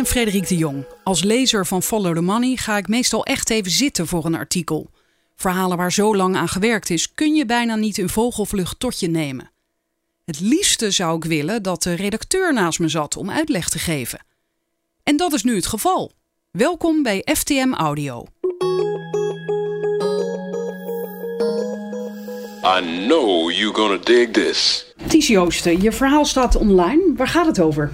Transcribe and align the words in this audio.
ben 0.00 0.08
Frederik 0.08 0.48
de 0.48 0.56
Jong. 0.56 0.84
Als 1.04 1.22
lezer 1.22 1.66
van 1.66 1.82
Follow 1.82 2.14
the 2.14 2.20
Money 2.20 2.56
ga 2.56 2.76
ik 2.76 2.88
meestal 2.88 3.24
echt 3.24 3.50
even 3.50 3.70
zitten 3.70 4.06
voor 4.06 4.24
een 4.24 4.34
artikel. 4.34 4.90
Verhalen 5.36 5.76
waar 5.76 5.92
zo 5.92 6.16
lang 6.16 6.36
aan 6.36 6.48
gewerkt 6.48 6.90
is, 6.90 7.14
kun 7.14 7.34
je 7.34 7.46
bijna 7.46 7.74
niet 7.74 7.98
in 7.98 8.08
vogelvlucht 8.08 8.80
tot 8.80 9.00
je 9.00 9.08
nemen. 9.08 9.50
Het 10.24 10.40
liefste 10.40 10.90
zou 10.90 11.16
ik 11.16 11.24
willen 11.24 11.62
dat 11.62 11.82
de 11.82 11.94
redacteur 11.94 12.52
naast 12.52 12.78
me 12.78 12.88
zat 12.88 13.16
om 13.16 13.30
uitleg 13.30 13.68
te 13.68 13.78
geven. 13.78 14.24
En 15.02 15.16
dat 15.16 15.32
is 15.32 15.42
nu 15.42 15.54
het 15.54 15.66
geval. 15.66 16.12
Welkom 16.50 17.02
bij 17.02 17.26
FTM 17.34 17.72
Audio. 17.72 18.26
I 22.64 23.04
know 23.06 23.50
you're 23.50 23.74
gonna 23.74 23.98
dig 24.04 24.30
this. 24.30 24.86
Ties 25.08 25.26
Joosten, 25.26 25.82
je 25.82 25.92
verhaal 25.92 26.24
staat 26.24 26.56
online. 26.56 27.12
Waar 27.16 27.28
gaat 27.28 27.46
het 27.46 27.60
over? 27.60 27.92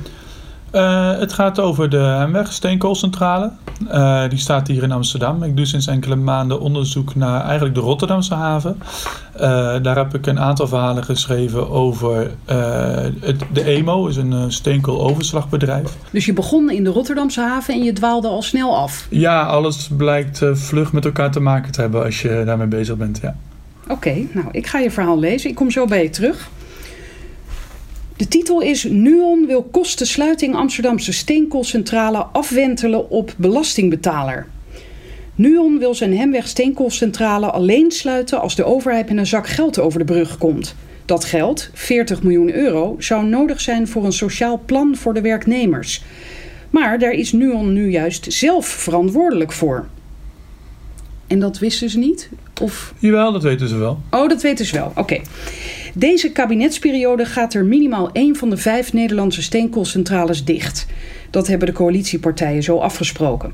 Uh, 0.76 1.18
het 1.18 1.32
gaat 1.32 1.60
over 1.60 1.90
de 1.90 1.96
Hemweg 1.96 2.52
steenkoolcentrale. 2.52 3.50
Uh, 3.92 4.28
die 4.28 4.38
staat 4.38 4.68
hier 4.68 4.82
in 4.82 4.92
Amsterdam. 4.92 5.42
Ik 5.42 5.56
doe 5.56 5.66
sinds 5.66 5.86
enkele 5.86 6.16
maanden 6.16 6.60
onderzoek 6.60 7.14
naar 7.14 7.44
eigenlijk 7.44 7.74
de 7.74 7.80
Rotterdamse 7.80 8.34
haven. 8.34 8.78
Uh, 9.34 9.40
daar 9.82 9.96
heb 9.96 10.14
ik 10.14 10.26
een 10.26 10.40
aantal 10.40 10.68
verhalen 10.68 11.04
geschreven 11.04 11.70
over 11.70 12.30
het, 13.20 13.42
de 13.52 13.62
EMO, 13.62 14.06
is 14.06 14.16
een 14.16 14.52
steenkooloverslagbedrijf. 14.52 15.96
Dus 16.10 16.26
je 16.26 16.32
begon 16.32 16.70
in 16.70 16.84
de 16.84 16.90
Rotterdamse 16.90 17.40
haven 17.40 17.74
en 17.74 17.84
je 17.84 17.92
dwaalde 17.92 18.28
al 18.28 18.42
snel 18.42 18.76
af? 18.76 19.06
Ja, 19.10 19.42
alles 19.42 19.88
blijkt 19.96 20.42
vlug 20.52 20.92
met 20.92 21.04
elkaar 21.04 21.30
te 21.30 21.40
maken 21.40 21.72
te 21.72 21.80
hebben 21.80 22.04
als 22.04 22.22
je 22.22 22.42
daarmee 22.46 22.66
bezig 22.66 22.96
bent. 22.96 23.18
Ja. 23.22 23.36
Oké, 23.88 24.14
nou 24.32 24.46
ik 24.50 24.66
ga 24.66 24.78
je 24.78 24.90
verhaal 24.90 25.18
lezen. 25.18 25.50
Ik 25.50 25.56
kom 25.56 25.70
zo 25.70 25.86
bij 25.86 26.02
je 26.02 26.10
terug. 26.10 26.48
De 28.16 28.28
titel 28.28 28.60
is 28.60 28.84
Nuon 28.84 29.46
wil 29.46 29.62
kostensluiting 29.62 30.54
Amsterdamse 30.54 31.12
steenkoolcentrale 31.12 32.18
afwentelen 32.18 33.10
op 33.10 33.34
belastingbetaler. 33.36 34.46
Nuon 35.34 35.78
wil 35.78 35.94
zijn 35.94 36.16
Hemweg 36.16 36.48
steenkoolcentrale 36.48 37.50
alleen 37.50 37.90
sluiten 37.90 38.40
als 38.40 38.54
de 38.54 38.64
overheid 38.64 39.08
met 39.08 39.18
een 39.18 39.26
zak 39.26 39.48
geld 39.48 39.78
over 39.78 39.98
de 39.98 40.04
brug 40.04 40.38
komt. 40.38 40.74
Dat 41.04 41.24
geld, 41.24 41.70
40 41.72 42.22
miljoen 42.22 42.54
euro, 42.54 42.96
zou 42.98 43.26
nodig 43.26 43.60
zijn 43.60 43.88
voor 43.88 44.04
een 44.04 44.12
sociaal 44.12 44.62
plan 44.64 44.96
voor 44.96 45.14
de 45.14 45.20
werknemers. 45.20 46.02
Maar 46.70 46.98
daar 46.98 47.12
is 47.12 47.32
Nuon 47.32 47.72
nu 47.72 47.90
juist 47.90 48.32
zelf 48.32 48.66
verantwoordelijk 48.66 49.52
voor. 49.52 49.86
En 51.26 51.38
dat 51.38 51.58
wisten 51.58 51.90
ze 51.90 51.98
niet? 51.98 52.28
Of... 52.60 52.94
Jawel, 52.98 53.32
dat 53.32 53.42
weten 53.42 53.68
ze 53.68 53.76
wel. 53.76 54.00
Oh, 54.10 54.28
dat 54.28 54.42
weten 54.42 54.66
ze 54.66 54.74
wel. 54.74 54.92
Oké. 54.94 55.20
Deze 55.98 56.32
kabinetsperiode 56.32 57.24
gaat 57.24 57.54
er 57.54 57.64
minimaal 57.64 58.10
één 58.12 58.36
van 58.36 58.50
de 58.50 58.56
vijf 58.56 58.92
Nederlandse 58.92 59.42
steenkoolcentrales 59.42 60.44
dicht. 60.44 60.86
Dat 61.30 61.46
hebben 61.46 61.68
de 61.68 61.74
coalitiepartijen 61.74 62.62
zo 62.62 62.78
afgesproken. 62.78 63.52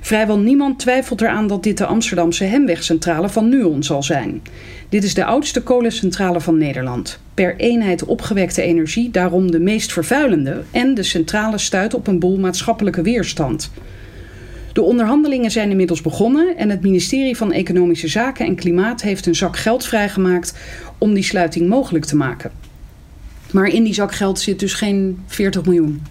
Vrijwel 0.00 0.38
niemand 0.38 0.78
twijfelt 0.78 1.20
eraan 1.20 1.46
dat 1.46 1.62
dit 1.62 1.78
de 1.78 1.86
Amsterdamse 1.86 2.44
Hemwegcentrale 2.44 3.28
van 3.28 3.48
Nuon 3.48 3.82
zal 3.82 4.02
zijn. 4.02 4.42
Dit 4.88 5.04
is 5.04 5.14
de 5.14 5.24
oudste 5.24 5.62
kolencentrale 5.62 6.40
van 6.40 6.58
Nederland. 6.58 7.18
Per 7.34 7.56
eenheid 7.56 8.04
opgewekte 8.04 8.62
energie 8.62 9.10
daarom 9.10 9.50
de 9.50 9.60
meest 9.60 9.92
vervuilende 9.92 10.62
en 10.70 10.94
de 10.94 11.02
centrale 11.02 11.58
stuit 11.58 11.94
op 11.94 12.06
een 12.06 12.18
boel 12.18 12.38
maatschappelijke 12.38 13.02
weerstand. 13.02 13.70
De 14.74 14.82
onderhandelingen 14.82 15.50
zijn 15.50 15.70
inmiddels 15.70 16.00
begonnen 16.00 16.56
en 16.56 16.70
het 16.70 16.82
ministerie 16.82 17.36
van 17.36 17.52
Economische 17.52 18.08
Zaken 18.08 18.46
en 18.46 18.54
Klimaat 18.54 19.02
heeft 19.02 19.26
een 19.26 19.34
zak 19.34 19.56
geld 19.56 19.84
vrijgemaakt 19.84 20.58
om 20.98 21.14
die 21.14 21.22
sluiting 21.22 21.68
mogelijk 21.68 22.04
te 22.04 22.16
maken. 22.16 22.50
Maar 23.52 23.66
in 23.66 23.84
die 23.84 23.94
zak 23.94 24.14
geld 24.14 24.38
zit 24.38 24.58
dus 24.58 24.74
geen 24.74 25.22
40 25.26 25.64
miljoen. 25.64 26.02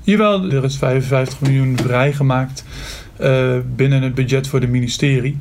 Jawel, 0.00 0.50
er 0.50 0.64
is 0.64 0.76
55 0.76 1.40
miljoen 1.40 1.76
vrijgemaakt 1.76 2.64
uh, 3.20 3.56
binnen 3.76 4.02
het 4.02 4.14
budget 4.14 4.46
voor 4.46 4.60
het 4.60 4.70
ministerie. 4.70 5.38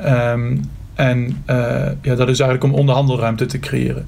Um, 0.00 0.60
en 0.94 1.44
uh, 1.50 1.86
ja, 2.02 2.14
dat 2.14 2.28
is 2.28 2.40
eigenlijk 2.40 2.64
om 2.64 2.74
onderhandelruimte 2.74 3.46
te 3.46 3.58
creëren. 3.58 4.06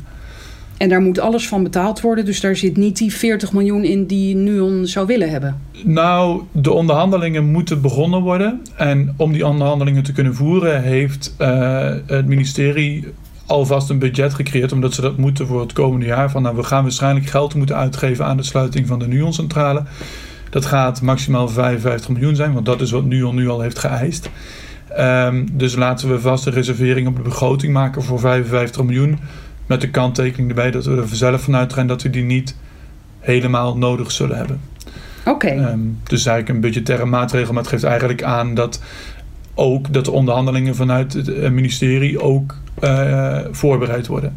En 0.76 0.88
daar 0.88 1.00
moet 1.00 1.18
alles 1.18 1.48
van 1.48 1.62
betaald 1.62 2.00
worden. 2.00 2.24
Dus 2.24 2.40
daar 2.40 2.56
zit 2.56 2.76
niet 2.76 2.96
die 2.96 3.14
40 3.14 3.52
miljoen 3.52 3.84
in 3.84 4.06
die 4.06 4.36
Nuon 4.36 4.86
zou 4.86 5.06
willen 5.06 5.30
hebben. 5.30 5.60
Nou, 5.84 6.42
de 6.52 6.72
onderhandelingen 6.72 7.44
moeten 7.44 7.80
begonnen 7.80 8.20
worden. 8.20 8.60
En 8.76 9.14
om 9.16 9.32
die 9.32 9.46
onderhandelingen 9.46 10.02
te 10.02 10.12
kunnen 10.12 10.34
voeren, 10.34 10.82
heeft 10.82 11.34
uh, 11.38 11.92
het 12.06 12.26
ministerie 12.26 13.04
alvast 13.46 13.90
een 13.90 13.98
budget 13.98 14.34
gecreëerd. 14.34 14.72
Omdat 14.72 14.94
ze 14.94 15.00
dat 15.00 15.16
moeten 15.16 15.46
voor 15.46 15.60
het 15.60 15.72
komende 15.72 16.06
jaar. 16.06 16.30
Van 16.30 16.42
nou, 16.42 16.56
we 16.56 16.62
gaan 16.62 16.82
waarschijnlijk 16.82 17.26
geld 17.26 17.54
moeten 17.54 17.76
uitgeven 17.76 18.24
aan 18.24 18.36
de 18.36 18.42
sluiting 18.42 18.86
van 18.86 18.98
de 18.98 19.06
Nuon-centrale. 19.06 19.82
Dat 20.50 20.64
gaat 20.64 21.02
maximaal 21.02 21.48
55 21.48 22.08
miljoen 22.08 22.36
zijn, 22.36 22.52
want 22.52 22.66
dat 22.66 22.80
is 22.80 22.90
wat 22.90 23.04
Nuon 23.04 23.34
nu 23.34 23.48
al 23.48 23.60
heeft 23.60 23.78
geëist. 23.78 24.30
Um, 24.98 25.48
dus 25.52 25.74
laten 25.74 26.08
we 26.08 26.20
vast 26.20 26.46
een 26.46 26.52
reservering 26.52 27.08
op 27.08 27.16
de 27.16 27.22
begroting 27.22 27.72
maken 27.72 28.02
voor 28.02 28.20
55 28.20 28.82
miljoen. 28.84 29.18
Met 29.66 29.80
de 29.80 29.90
kanttekening 29.90 30.48
erbij 30.48 30.70
dat 30.70 30.84
we 30.84 30.96
er 30.96 31.08
zelf 31.16 31.42
vanuit 31.42 31.72
gaan 31.72 31.86
dat 31.86 32.02
we 32.02 32.10
die 32.10 32.24
niet 32.24 32.56
helemaal 33.20 33.76
nodig 33.76 34.12
zullen 34.12 34.36
hebben. 34.36 34.60
Oké. 35.20 35.30
Okay. 35.30 35.56
Um, 35.56 35.64
ehm, 35.64 35.80
dus 36.02 36.26
eigenlijk 36.26 36.48
een 36.48 36.60
budgettaire 36.60 37.04
maatregel, 37.04 37.52
maar 37.52 37.62
het 37.62 37.72
geeft 37.72 37.84
eigenlijk 37.84 38.22
aan 38.22 38.54
dat 38.54 38.80
ook 39.54 39.92
dat 39.92 40.04
de 40.04 40.10
onderhandelingen 40.10 40.74
vanuit 40.74 41.12
het 41.12 41.32
eh, 41.32 41.50
ministerie 41.50 42.20
ook 42.20 42.56
uh, 42.80 43.38
voorbereid 43.50 44.06
worden. 44.06 44.36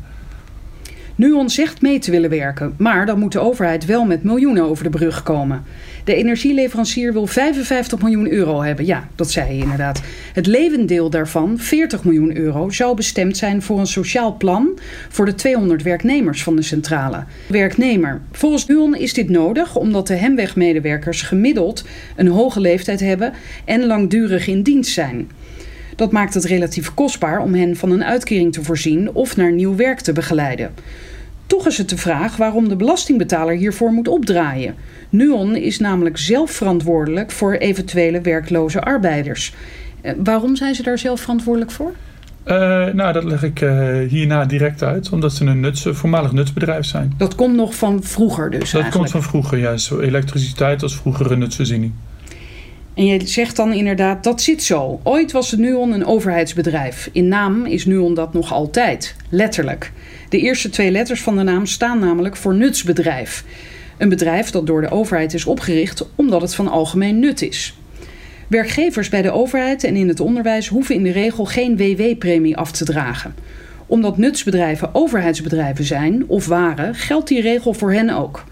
Nuon 1.17 1.49
zegt 1.49 1.81
mee 1.81 1.99
te 1.99 2.11
willen 2.11 2.29
werken, 2.29 2.73
maar 2.77 3.05
dan 3.05 3.19
moet 3.19 3.31
de 3.31 3.39
overheid 3.39 3.85
wel 3.85 4.05
met 4.05 4.23
miljoenen 4.23 4.63
over 4.63 4.83
de 4.83 4.89
brug 4.89 5.23
komen. 5.23 5.63
De 6.03 6.15
energieleverancier 6.15 7.13
wil 7.13 7.27
55 7.27 8.01
miljoen 8.01 8.31
euro 8.31 8.61
hebben. 8.61 8.85
Ja, 8.85 9.07
dat 9.15 9.31
zei 9.31 9.47
hij 9.47 9.57
inderdaad. 9.57 10.01
Het 10.33 10.45
levendeel 10.45 11.09
daarvan, 11.09 11.57
40 11.57 12.03
miljoen 12.03 12.37
euro, 12.37 12.69
zou 12.69 12.95
bestemd 12.95 13.37
zijn 13.37 13.61
voor 13.61 13.79
een 13.79 13.87
sociaal 13.87 14.37
plan 14.37 14.79
voor 15.09 15.25
de 15.25 15.35
200 15.35 15.83
werknemers 15.83 16.43
van 16.43 16.55
de 16.55 16.61
centrale. 16.61 17.23
Werknemer. 17.47 18.21
Volgens 18.31 18.65
Nuon 18.65 18.95
is 18.95 19.13
dit 19.13 19.29
nodig 19.29 19.75
omdat 19.75 20.07
de 20.07 20.15
Hemwegmedewerkers 20.15 21.21
gemiddeld 21.21 21.83
een 22.15 22.27
hoge 22.27 22.59
leeftijd 22.59 22.99
hebben 22.99 23.33
en 23.65 23.85
langdurig 23.85 24.47
in 24.47 24.61
dienst 24.61 24.91
zijn. 24.91 25.29
Dat 25.97 26.11
maakt 26.11 26.33
het 26.33 26.45
relatief 26.45 26.93
kostbaar 26.93 27.39
om 27.39 27.53
hen 27.53 27.75
van 27.75 27.91
een 27.91 28.03
uitkering 28.03 28.53
te 28.53 28.63
voorzien 28.63 29.09
of 29.13 29.35
naar 29.35 29.51
nieuw 29.51 29.75
werk 29.75 29.99
te 29.99 30.13
begeleiden. 30.13 30.71
Toch 31.47 31.67
is 31.67 31.77
het 31.77 31.89
de 31.89 31.97
vraag 31.97 32.37
waarom 32.37 32.69
de 32.69 32.75
belastingbetaler 32.75 33.55
hiervoor 33.55 33.91
moet 33.91 34.07
opdraaien. 34.07 34.75
Nuon 35.09 35.55
is 35.55 35.79
namelijk 35.79 36.17
zelf 36.17 36.51
verantwoordelijk 36.51 37.31
voor 37.31 37.53
eventuele 37.53 38.21
werkloze 38.21 38.81
arbeiders. 38.81 39.53
Eh, 40.01 40.13
waarom 40.23 40.55
zijn 40.55 40.75
ze 40.75 40.83
daar 40.83 40.97
zelf 40.97 41.21
verantwoordelijk 41.21 41.71
voor? 41.71 41.91
Uh, 42.45 42.53
nou, 42.93 43.13
dat 43.13 43.23
leg 43.23 43.43
ik 43.43 43.61
uh, 43.61 44.09
hierna 44.09 44.45
direct 44.45 44.83
uit, 44.83 45.09
omdat 45.09 45.33
ze 45.33 45.45
een 45.45 45.59
nuts, 45.59 45.85
voormalig 45.89 46.31
nutsbedrijf 46.31 46.85
zijn. 46.85 47.13
Dat 47.17 47.35
komt 47.35 47.55
nog 47.55 47.75
van 47.75 48.03
vroeger 48.03 48.49
dus? 48.49 48.71
Dat 48.71 48.89
komt 48.89 49.11
van 49.11 49.23
vroeger, 49.23 49.57
ja. 49.57 49.77
Zo 49.77 49.99
elektriciteit 49.99 50.83
als 50.83 50.95
vroegere 50.95 51.35
nutsvoorziening. 51.35 51.91
En 52.97 53.05
je 53.05 53.27
zegt 53.27 53.55
dan 53.55 53.73
inderdaad, 53.73 54.23
dat 54.23 54.41
zit 54.41 54.63
zo. 54.63 54.99
Ooit 55.03 55.31
was 55.31 55.51
het 55.51 55.59
Nuon 55.59 55.91
een 55.91 56.05
overheidsbedrijf. 56.05 57.09
In 57.11 57.27
naam 57.27 57.65
is 57.65 57.85
Nuon 57.85 58.13
dat 58.13 58.33
nog 58.33 58.53
altijd, 58.53 59.15
letterlijk. 59.29 59.91
De 60.29 60.39
eerste 60.39 60.69
twee 60.69 60.91
letters 60.91 61.21
van 61.21 61.35
de 61.37 61.43
naam 61.43 61.65
staan 61.65 61.99
namelijk 61.99 62.35
voor 62.35 62.55
nutsbedrijf. 62.55 63.43
Een 63.97 64.09
bedrijf 64.09 64.49
dat 64.49 64.67
door 64.67 64.81
de 64.81 64.91
overheid 64.91 65.33
is 65.33 65.45
opgericht 65.45 66.05
omdat 66.15 66.41
het 66.41 66.55
van 66.55 66.67
algemeen 66.67 67.19
nut 67.19 67.41
is. 67.41 67.77
Werkgevers 68.47 69.09
bij 69.09 69.21
de 69.21 69.31
overheid 69.31 69.83
en 69.83 69.95
in 69.95 70.07
het 70.07 70.19
onderwijs 70.19 70.67
hoeven 70.67 70.95
in 70.95 71.03
de 71.03 71.11
regel 71.11 71.45
geen 71.45 71.77
WW-premie 71.77 72.57
af 72.57 72.71
te 72.71 72.85
dragen. 72.85 73.35
Omdat 73.85 74.17
nutsbedrijven 74.17 74.95
overheidsbedrijven 74.95 75.85
zijn 75.85 76.23
of 76.27 76.45
waren, 76.45 76.95
geldt 76.95 77.27
die 77.27 77.41
regel 77.41 77.73
voor 77.73 77.93
hen 77.93 78.09
ook. 78.09 78.43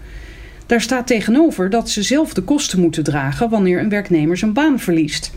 Daar 0.66 0.80
staat 0.80 1.06
tegenover 1.06 1.70
dat 1.70 1.90
ze 1.90 2.02
zelf 2.02 2.34
de 2.34 2.42
kosten 2.42 2.80
moeten 2.80 3.04
dragen 3.04 3.48
wanneer 3.48 3.80
een 3.80 3.88
werknemer 3.88 4.36
zijn 4.36 4.52
baan 4.52 4.78
verliest. 4.78 5.32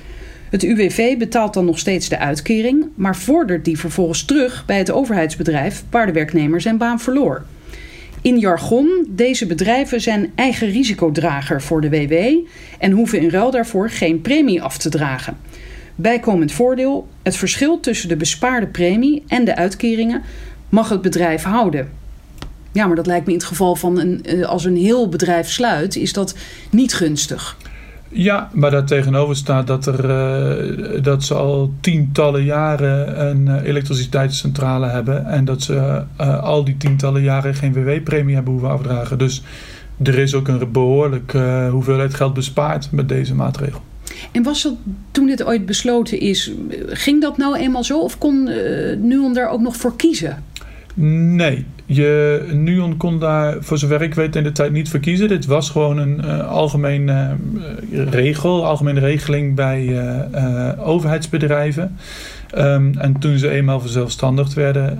Het 0.49 0.63
UWV 0.63 1.17
betaalt 1.17 1.53
dan 1.53 1.65
nog 1.65 1.79
steeds 1.79 2.09
de 2.09 2.17
uitkering, 2.17 2.85
maar 2.95 3.15
vordert 3.15 3.65
die 3.65 3.79
vervolgens 3.79 4.23
terug 4.25 4.65
bij 4.65 4.77
het 4.77 4.91
overheidsbedrijf 4.91 5.83
waar 5.89 6.05
de 6.05 6.11
werknemer 6.11 6.61
zijn 6.61 6.77
baan 6.77 6.99
verloor. 6.99 7.45
In 8.21 8.39
jargon, 8.39 9.07
deze 9.09 9.45
bedrijven 9.45 10.01
zijn 10.01 10.31
eigen 10.35 10.69
risicodrager 10.69 11.61
voor 11.61 11.81
de 11.81 11.89
WW 11.89 12.13
en 12.79 12.91
hoeven 12.91 13.19
in 13.19 13.29
ruil 13.29 13.51
daarvoor 13.51 13.89
geen 13.89 14.21
premie 14.21 14.61
af 14.61 14.77
te 14.77 14.89
dragen. 14.89 15.37
Bijkomend 15.95 16.51
voordeel: 16.51 17.07
het 17.23 17.35
verschil 17.35 17.79
tussen 17.79 18.09
de 18.09 18.15
bespaarde 18.15 18.67
premie 18.67 19.23
en 19.27 19.45
de 19.45 19.55
uitkeringen 19.55 20.21
mag 20.69 20.89
het 20.89 21.01
bedrijf 21.01 21.43
houden. 21.43 21.89
Ja, 22.71 22.87
maar 22.87 22.95
dat 22.95 23.05
lijkt 23.05 23.25
me 23.25 23.31
in 23.31 23.37
het 23.37 23.47
geval 23.47 23.75
van 23.75 23.99
een, 23.99 24.23
eh, 24.23 24.45
als 24.45 24.65
een 24.65 24.77
heel 24.77 25.09
bedrijf 25.09 25.49
sluit, 25.49 25.95
is 25.95 26.13
dat 26.13 26.35
niet 26.69 26.93
gunstig. 26.93 27.57
Ja, 28.11 28.49
maar 28.53 28.71
daar 28.71 28.85
tegenover 28.85 29.35
staat 29.35 29.67
dat, 29.67 29.85
er, 29.85 30.05
uh, 30.05 31.03
dat 31.03 31.23
ze 31.23 31.33
al 31.33 31.73
tientallen 31.81 32.43
jaren 32.43 33.27
een 33.27 33.45
uh, 33.45 33.67
elektriciteitscentrale 33.67 34.87
hebben. 34.87 35.25
En 35.25 35.45
dat 35.45 35.61
ze 35.61 36.03
uh, 36.21 36.43
al 36.43 36.63
die 36.63 36.77
tientallen 36.77 37.21
jaren 37.21 37.55
geen 37.55 37.73
WW-premie 37.73 38.35
hebben 38.35 38.53
hoeven 38.53 38.71
afdragen. 38.71 39.17
Dus 39.17 39.43
er 40.03 40.17
is 40.17 40.35
ook 40.35 40.47
een 40.47 40.71
behoorlijke 40.71 41.67
hoeveelheid 41.71 42.13
geld 42.13 42.33
bespaard 42.33 42.91
met 42.91 43.09
deze 43.09 43.35
maatregel. 43.35 43.81
En 44.31 44.43
was 44.43 44.63
dat 44.63 44.73
toen 45.11 45.27
dit 45.27 45.43
ooit 45.43 45.65
besloten 45.65 46.19
is, 46.19 46.51
ging 46.87 47.21
dat 47.21 47.37
nou 47.37 47.57
eenmaal 47.57 47.83
zo? 47.83 47.99
Of 47.99 48.17
kon 48.17 48.47
uh, 48.47 48.97
Nuon 48.97 49.33
daar 49.33 49.49
ook 49.49 49.61
nog 49.61 49.75
voor 49.75 49.95
kiezen? 49.95 50.43
Nee, 50.95 51.65
je, 51.91 52.43
Nuon 52.51 52.97
kon 52.97 53.19
daar 53.19 53.57
voor 53.59 53.77
zover 53.77 54.01
ik 54.01 54.13
weet 54.13 54.35
in 54.35 54.43
de 54.43 54.51
tijd 54.51 54.71
niet 54.71 54.89
voor 54.89 54.99
kiezen. 54.99 55.27
Dit 55.27 55.45
was 55.45 55.69
gewoon 55.69 55.97
een 55.97 56.21
uh, 56.25 56.47
algemene 56.47 57.35
uh, 57.91 58.09
regel, 58.09 58.65
algemene 58.65 58.99
regeling 58.99 59.55
bij 59.55 59.85
uh, 59.85 60.87
overheidsbedrijven. 60.87 61.97
Um, 62.57 62.97
en 62.97 63.19
toen 63.19 63.37
ze 63.37 63.49
eenmaal 63.49 63.79
verzelfstandigd 63.79 64.53
werden, 64.53 64.97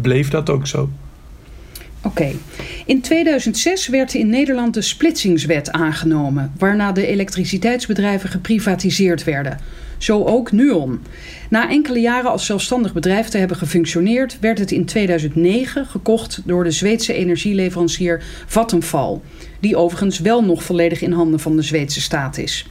bleef 0.00 0.28
dat 0.28 0.50
ook 0.50 0.66
zo. 0.66 0.90
Oké. 2.02 2.30
In 2.86 3.00
2006 3.00 3.88
werd 3.88 4.14
in 4.14 4.28
Nederland 4.28 4.74
de 4.74 4.82
splitsingswet 4.82 5.72
aangenomen, 5.72 6.52
waarna 6.58 6.92
de 6.92 7.06
elektriciteitsbedrijven 7.06 8.28
geprivatiseerd 8.28 9.24
werden. 9.24 9.58
Zo 9.98 10.24
ook 10.24 10.52
Nuon. 10.52 11.02
Na 11.50 11.70
enkele 11.70 12.00
jaren 12.00 12.30
als 12.30 12.46
zelfstandig 12.46 12.92
bedrijf 12.92 13.28
te 13.28 13.38
hebben 13.38 13.56
gefunctioneerd, 13.56 14.38
werd 14.40 14.58
het 14.58 14.70
in 14.70 14.84
2009 14.84 15.86
gekocht 15.86 16.42
door 16.44 16.64
de 16.64 16.70
Zweedse 16.70 17.12
energieleverancier 17.12 18.22
Vattenfall, 18.46 19.20
die 19.60 19.76
overigens 19.76 20.18
wel 20.18 20.44
nog 20.44 20.62
volledig 20.62 21.00
in 21.00 21.12
handen 21.12 21.40
van 21.40 21.56
de 21.56 21.62
Zweedse 21.62 22.00
staat 22.00 22.38
is. 22.38 22.66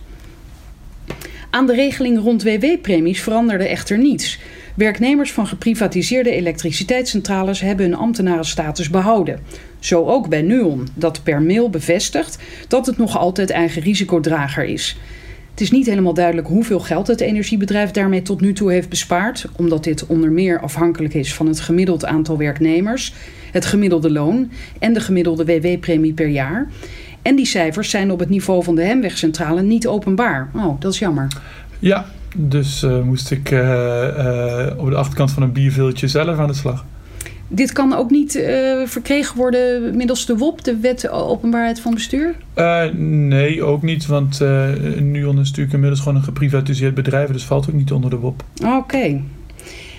Aan 1.49 1.67
de 1.67 1.73
regeling 1.73 2.19
rond 2.19 2.43
WW-premies 2.43 3.21
veranderde 3.21 3.67
echter 3.67 3.97
niets. 3.97 4.39
Werknemers 4.75 5.31
van 5.31 5.47
geprivatiseerde 5.47 6.31
elektriciteitscentrales 6.31 7.59
hebben 7.59 7.85
hun 7.85 7.95
ambtenarenstatus 7.95 8.89
behouden. 8.89 9.39
Zo 9.79 10.05
ook 10.05 10.29
bij 10.29 10.41
Nuon, 10.41 10.87
dat 10.93 11.23
per 11.23 11.41
mail 11.41 11.69
bevestigt 11.69 12.37
dat 12.67 12.85
het 12.85 12.97
nog 12.97 13.17
altijd 13.17 13.49
eigen 13.49 13.81
risicodrager 13.81 14.63
is. 14.63 14.97
Het 15.55 15.63
is 15.63 15.71
niet 15.71 15.85
helemaal 15.85 16.13
duidelijk 16.13 16.47
hoeveel 16.47 16.79
geld 16.79 17.07
het 17.07 17.21
energiebedrijf 17.21 17.91
daarmee 17.91 18.21
tot 18.21 18.41
nu 18.41 18.53
toe 18.53 18.71
heeft 18.71 18.89
bespaard, 18.89 19.47
omdat 19.55 19.83
dit 19.83 20.05
onder 20.05 20.31
meer 20.31 20.59
afhankelijk 20.59 21.13
is 21.13 21.33
van 21.33 21.47
het 21.47 21.59
gemiddeld 21.59 22.05
aantal 22.05 22.37
werknemers, 22.37 23.13
het 23.51 23.65
gemiddelde 23.65 24.11
loon 24.11 24.51
en 24.79 24.93
de 24.93 24.99
gemiddelde 24.99 25.45
WW-premie 25.45 26.13
per 26.13 26.27
jaar. 26.27 26.67
En 27.21 27.35
die 27.35 27.45
cijfers 27.45 27.89
zijn 27.89 28.11
op 28.11 28.19
het 28.19 28.29
niveau 28.29 28.63
van 28.63 28.75
de 28.75 28.83
Hemwegcentrale 28.83 29.61
niet 29.61 29.87
openbaar. 29.87 30.49
Oh, 30.53 30.79
dat 30.81 30.93
is 30.93 30.99
jammer. 30.99 31.27
Ja, 31.79 32.05
dus 32.35 32.83
uh, 32.83 33.01
moest 33.01 33.31
ik 33.31 33.51
uh, 33.51 33.59
uh, 33.59 34.67
op 34.77 34.89
de 34.89 34.95
achterkant 34.95 35.31
van 35.31 35.43
een 35.43 35.51
bierveeltje 35.51 36.07
zelf 36.07 36.37
aan 36.37 36.47
de 36.47 36.53
slag. 36.53 36.85
Dit 37.47 37.71
kan 37.71 37.93
ook 37.93 38.09
niet 38.09 38.31
verkregen 38.85 39.37
worden 39.37 39.95
middels 39.97 40.25
de 40.25 40.37
WOP, 40.37 40.63
de 40.63 40.77
Wet 40.77 41.09
Openbaarheid 41.09 41.79
van 41.79 41.93
Bestuur? 41.93 42.35
nee, 42.93 43.63
ook 43.63 43.81
niet, 43.81 44.05
want 44.05 44.39
Nuon 44.99 45.39
is 45.39 45.47
natuurlijk 45.47 45.73
inmiddels 45.73 45.99
gewoon 45.99 46.17
een 46.17 46.23
geprivatiseerd 46.23 46.95
bedrijf, 46.95 47.29
dus 47.29 47.45
valt 47.45 47.67
ook 47.69 47.75
niet 47.75 47.91
onder 47.91 48.09
de 48.09 48.17
WOP. 48.17 48.43
Oké. 48.65 49.21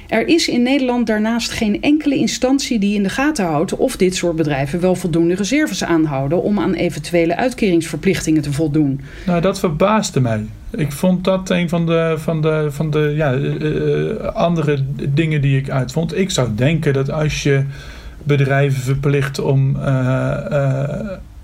Er 0.09 0.29
is 0.29 0.49
in 0.49 0.63
Nederland 0.63 1.07
daarnaast 1.07 1.51
geen 1.51 1.83
enkele 1.83 2.17
instantie 2.17 2.79
die 2.79 2.95
in 2.95 3.03
de 3.03 3.09
gaten 3.09 3.45
houdt 3.45 3.77
of 3.77 3.97
dit 3.97 4.15
soort 4.15 4.37
bedrijven 4.37 4.81
wel 4.81 4.95
voldoende 4.95 5.35
reserves 5.35 5.85
aanhouden 5.85 6.43
om 6.43 6.61
aan 6.61 6.75
eventuele 6.75 7.37
uitkeringsverplichtingen 7.37 8.43
te 8.43 8.53
voldoen. 8.53 9.01
Nou, 9.27 9.41
dat 9.41 9.59
verbaasde 9.59 10.21
mij. 10.21 10.41
Ik 10.71 10.93
vond 10.93 11.25
dat 11.25 11.51
een 11.51 11.69
van 11.69 11.87
de, 11.87 12.15
van 12.19 12.43
de, 12.43 12.67
van 12.71 12.91
de 12.91 13.13
ja, 13.17 13.35
uh, 13.35 14.35
andere 14.35 14.79
dingen 15.09 15.41
die 15.41 15.59
ik 15.59 15.71
uitvond. 15.71 16.19
Ik 16.19 16.31
zou 16.31 16.49
denken 16.55 16.93
dat 16.93 17.11
als 17.11 17.43
je 17.43 17.65
bedrijven 18.23 18.83
verplicht 18.83 19.39
om 19.39 19.77
uh, 19.77 20.37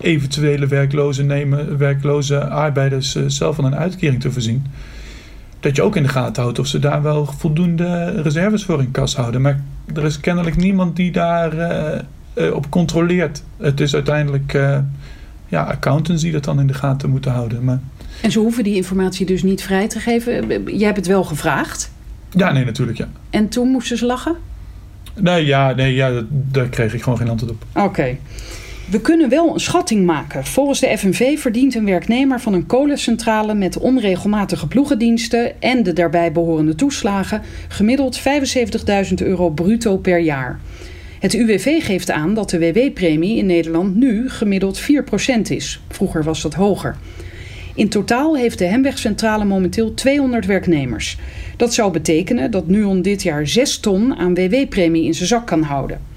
eventuele 0.01 0.67
werkloze, 0.67 1.23
nemen, 1.23 1.79
werkloze 1.79 2.45
arbeiders 2.45 3.27
zelf 3.27 3.57
van 3.57 3.65
een 3.65 3.77
uitkering 3.77 4.21
te 4.21 4.33
voorzien 4.33 4.65
dat 5.63 5.77
je 5.77 5.83
ook 5.83 5.97
in 5.97 6.03
de 6.03 6.09
gaten 6.09 6.43
houdt 6.43 6.59
of 6.59 6.67
ze 6.67 6.79
daar 6.79 7.03
wel 7.03 7.27
voldoende 7.27 8.23
reserves 8.23 8.65
voor 8.65 8.81
in 8.81 8.91
kas 8.91 9.17
houden. 9.17 9.41
Maar 9.41 9.61
er 9.95 10.05
is 10.05 10.21
kennelijk 10.21 10.57
niemand 10.57 10.97
die 10.97 11.13
daar 11.13 11.55
uh, 12.35 12.55
op 12.55 12.71
controleert. 12.71 13.43
Het 13.57 13.81
is 13.81 13.95
uiteindelijk 13.95 14.53
uh, 14.53 14.79
ja, 15.49 15.63
accountants 15.63 16.23
die 16.23 16.33
dat 16.33 16.45
dan 16.45 16.61
in 16.61 16.67
de 16.67 16.75
gaten 16.75 17.11
moeten 17.11 17.33
houden. 17.33 17.65
Maar... 17.65 17.81
En 18.23 18.31
ze 18.31 18.39
hoeven 18.39 18.65
die 18.65 18.75
informatie 18.75 19.27
dus 19.27 19.43
niet 19.43 19.63
vrij 19.63 19.89
te 19.89 20.01
geven. 20.01 20.65
Jij 20.77 20.87
hebt 20.87 20.97
het 20.97 21.07
wel 21.07 21.25
gevraagd? 21.25 21.93
Ja, 22.31 22.53
nee, 22.53 22.65
natuurlijk, 22.65 22.99
ja. 22.99 23.09
En 23.31 23.49
toen 23.49 23.69
moesten 23.69 23.99
ze 23.99 24.07
lachen? 24.07 24.37
Nee, 25.15 25.47
ja, 25.47 25.73
nee, 25.73 25.95
ja 25.95 26.23
daar 26.29 26.69
kreeg 26.69 26.95
ik 26.95 27.03
gewoon 27.03 27.19
geen 27.19 27.29
antwoord 27.29 27.53
op. 27.53 27.65
Oké. 27.75 28.17
We 28.93 29.01
kunnen 29.01 29.29
wel 29.29 29.53
een 29.53 29.61
schatting 29.61 30.07
maken. 30.07 30.45
Volgens 30.45 30.81
de 30.81 30.99
FNV 30.99 31.39
verdient 31.39 31.75
een 31.75 31.85
werknemer 31.85 32.41
van 32.41 32.53
een 32.53 32.67
kolencentrale 32.67 33.55
met 33.55 33.79
onregelmatige 33.79 34.67
ploegendiensten 34.67 35.61
en 35.61 35.83
de 35.83 35.93
daarbij 35.93 36.33
behorende 36.33 36.75
toeslagen 36.75 37.43
gemiddeld 37.69 38.21
75.000 38.21 39.15
euro 39.15 39.51
bruto 39.51 39.97
per 39.97 40.19
jaar. 40.19 40.61
Het 41.19 41.35
UWV 41.35 41.85
geeft 41.85 42.11
aan 42.11 42.35
dat 42.35 42.51
de 42.51 42.59
WW-premie 42.59 43.37
in 43.37 43.47
Nederland 43.47 43.95
nu 43.95 44.31
gemiddeld 44.31 44.81
4% 44.81 44.85
is. 45.49 45.83
Vroeger 45.89 46.25
was 46.25 46.43
dat 46.43 46.55
hoger. 46.55 46.97
In 47.75 47.89
totaal 47.89 48.37
heeft 48.37 48.59
de 48.59 48.65
Hemwegcentrale 48.65 49.45
momenteel 49.45 49.95
200 49.95 50.47
werknemers. 50.47 51.19
Dat 51.57 51.75
zou 51.75 51.93
betekenen 51.93 52.51
dat 52.51 52.69
Nuon 52.69 53.03
dit 53.03 53.23
jaar 53.23 53.47
6 53.47 53.79
ton 53.79 54.17
aan 54.17 54.35
WW-premie 54.35 55.05
in 55.05 55.15
zijn 55.15 55.29
zak 55.29 55.47
kan 55.47 55.63
houden. 55.63 56.12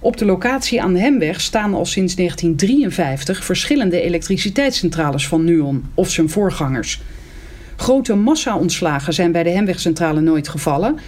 Op 0.00 0.16
de 0.16 0.24
locatie 0.24 0.82
aan 0.82 0.92
de 0.92 0.98
Hemweg 0.98 1.40
staan 1.40 1.74
al 1.74 1.86
sinds 1.86 2.14
1953 2.14 3.44
verschillende 3.44 4.00
elektriciteitscentrales 4.00 5.28
van 5.28 5.44
Nuon 5.44 5.84
of 5.94 6.10
zijn 6.10 6.28
voorgangers. 6.28 7.00
Grote 7.76 8.14
massa-ontslagen 8.14 9.12
zijn 9.12 9.32
bij 9.32 9.42
de 9.42 9.50
Hemwegcentrale 9.50 10.20
nooit 10.20 10.48
gevallen, 10.48 10.98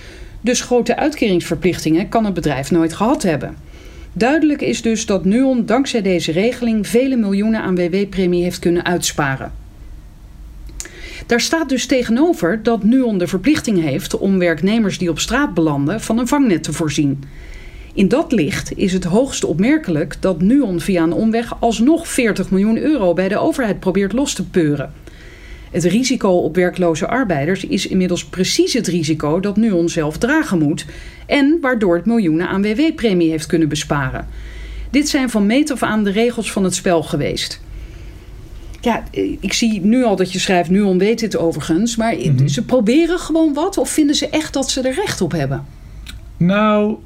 dus 0.40 0.60
grote 0.60 0.96
uitkeringsverplichtingen 0.96 2.08
kan 2.08 2.24
het 2.24 2.34
bedrijf 2.34 2.70
nooit 2.70 2.92
gehad 2.92 3.22
hebben. 3.22 3.56
Duidelijk 4.12 4.62
is 4.62 4.82
dus 4.82 5.06
dat 5.06 5.24
Nuon 5.24 5.66
dankzij 5.66 6.02
deze 6.02 6.32
regeling 6.32 6.86
vele 6.86 7.16
miljoenen 7.16 7.62
aan 7.62 7.76
WW-premie 7.76 8.42
heeft 8.42 8.58
kunnen 8.58 8.84
uitsparen. 8.84 9.52
Daar 11.26 11.40
staat 11.40 11.68
dus 11.68 11.86
tegenover 11.86 12.62
dat 12.62 12.84
Nuon 12.84 13.18
de 13.18 13.26
verplichting 13.26 13.82
heeft 13.82 14.18
om 14.18 14.38
werknemers 14.38 14.98
die 14.98 15.10
op 15.10 15.18
straat 15.18 15.54
belanden 15.54 16.00
van 16.00 16.18
een 16.18 16.28
vangnet 16.28 16.62
te 16.62 16.72
voorzien. 16.72 17.22
In 17.94 18.08
dat 18.08 18.32
licht 18.32 18.76
is 18.76 18.92
het 18.92 19.04
hoogst 19.04 19.44
opmerkelijk 19.44 20.16
dat 20.20 20.40
Nuon 20.40 20.80
via 20.80 21.02
een 21.02 21.12
omweg 21.12 21.60
alsnog 21.60 22.08
40 22.08 22.50
miljoen 22.50 22.78
euro 22.78 23.12
bij 23.12 23.28
de 23.28 23.38
overheid 23.38 23.80
probeert 23.80 24.12
los 24.12 24.34
te 24.34 24.48
peuren. 24.48 24.92
Het 25.70 25.84
risico 25.84 26.30
op 26.30 26.54
werkloze 26.54 27.06
arbeiders 27.06 27.64
is 27.64 27.86
inmiddels 27.86 28.24
precies 28.24 28.72
het 28.72 28.86
risico 28.86 29.40
dat 29.40 29.56
Nuon 29.56 29.88
zelf 29.88 30.18
dragen 30.18 30.58
moet 30.58 30.86
en 31.26 31.58
waardoor 31.60 31.96
het 31.96 32.06
miljoenen 32.06 32.48
aan 32.48 32.62
WW-premie 32.62 33.30
heeft 33.30 33.46
kunnen 33.46 33.68
besparen. 33.68 34.26
Dit 34.90 35.08
zijn 35.08 35.30
van 35.30 35.46
meet 35.46 35.70
af 35.70 35.82
aan 35.82 36.04
de 36.04 36.10
regels 36.10 36.52
van 36.52 36.64
het 36.64 36.74
spel 36.74 37.02
geweest. 37.02 37.60
Ja, 38.80 39.04
ik 39.40 39.52
zie 39.52 39.80
nu 39.80 40.04
al 40.04 40.16
dat 40.16 40.32
je 40.32 40.38
schrijft, 40.38 40.70
Nuon 40.70 40.98
weet 40.98 41.18
dit 41.18 41.36
overigens, 41.36 41.96
maar 41.96 42.14
mhm. 42.16 42.46
ze 42.48 42.64
proberen 42.64 43.18
gewoon 43.18 43.54
wat 43.54 43.78
of 43.78 43.90
vinden 43.90 44.16
ze 44.16 44.28
echt 44.28 44.52
dat 44.52 44.70
ze 44.70 44.80
er 44.80 44.94
recht 44.94 45.20
op 45.20 45.32
hebben? 45.32 45.64
Nou, 46.36 46.96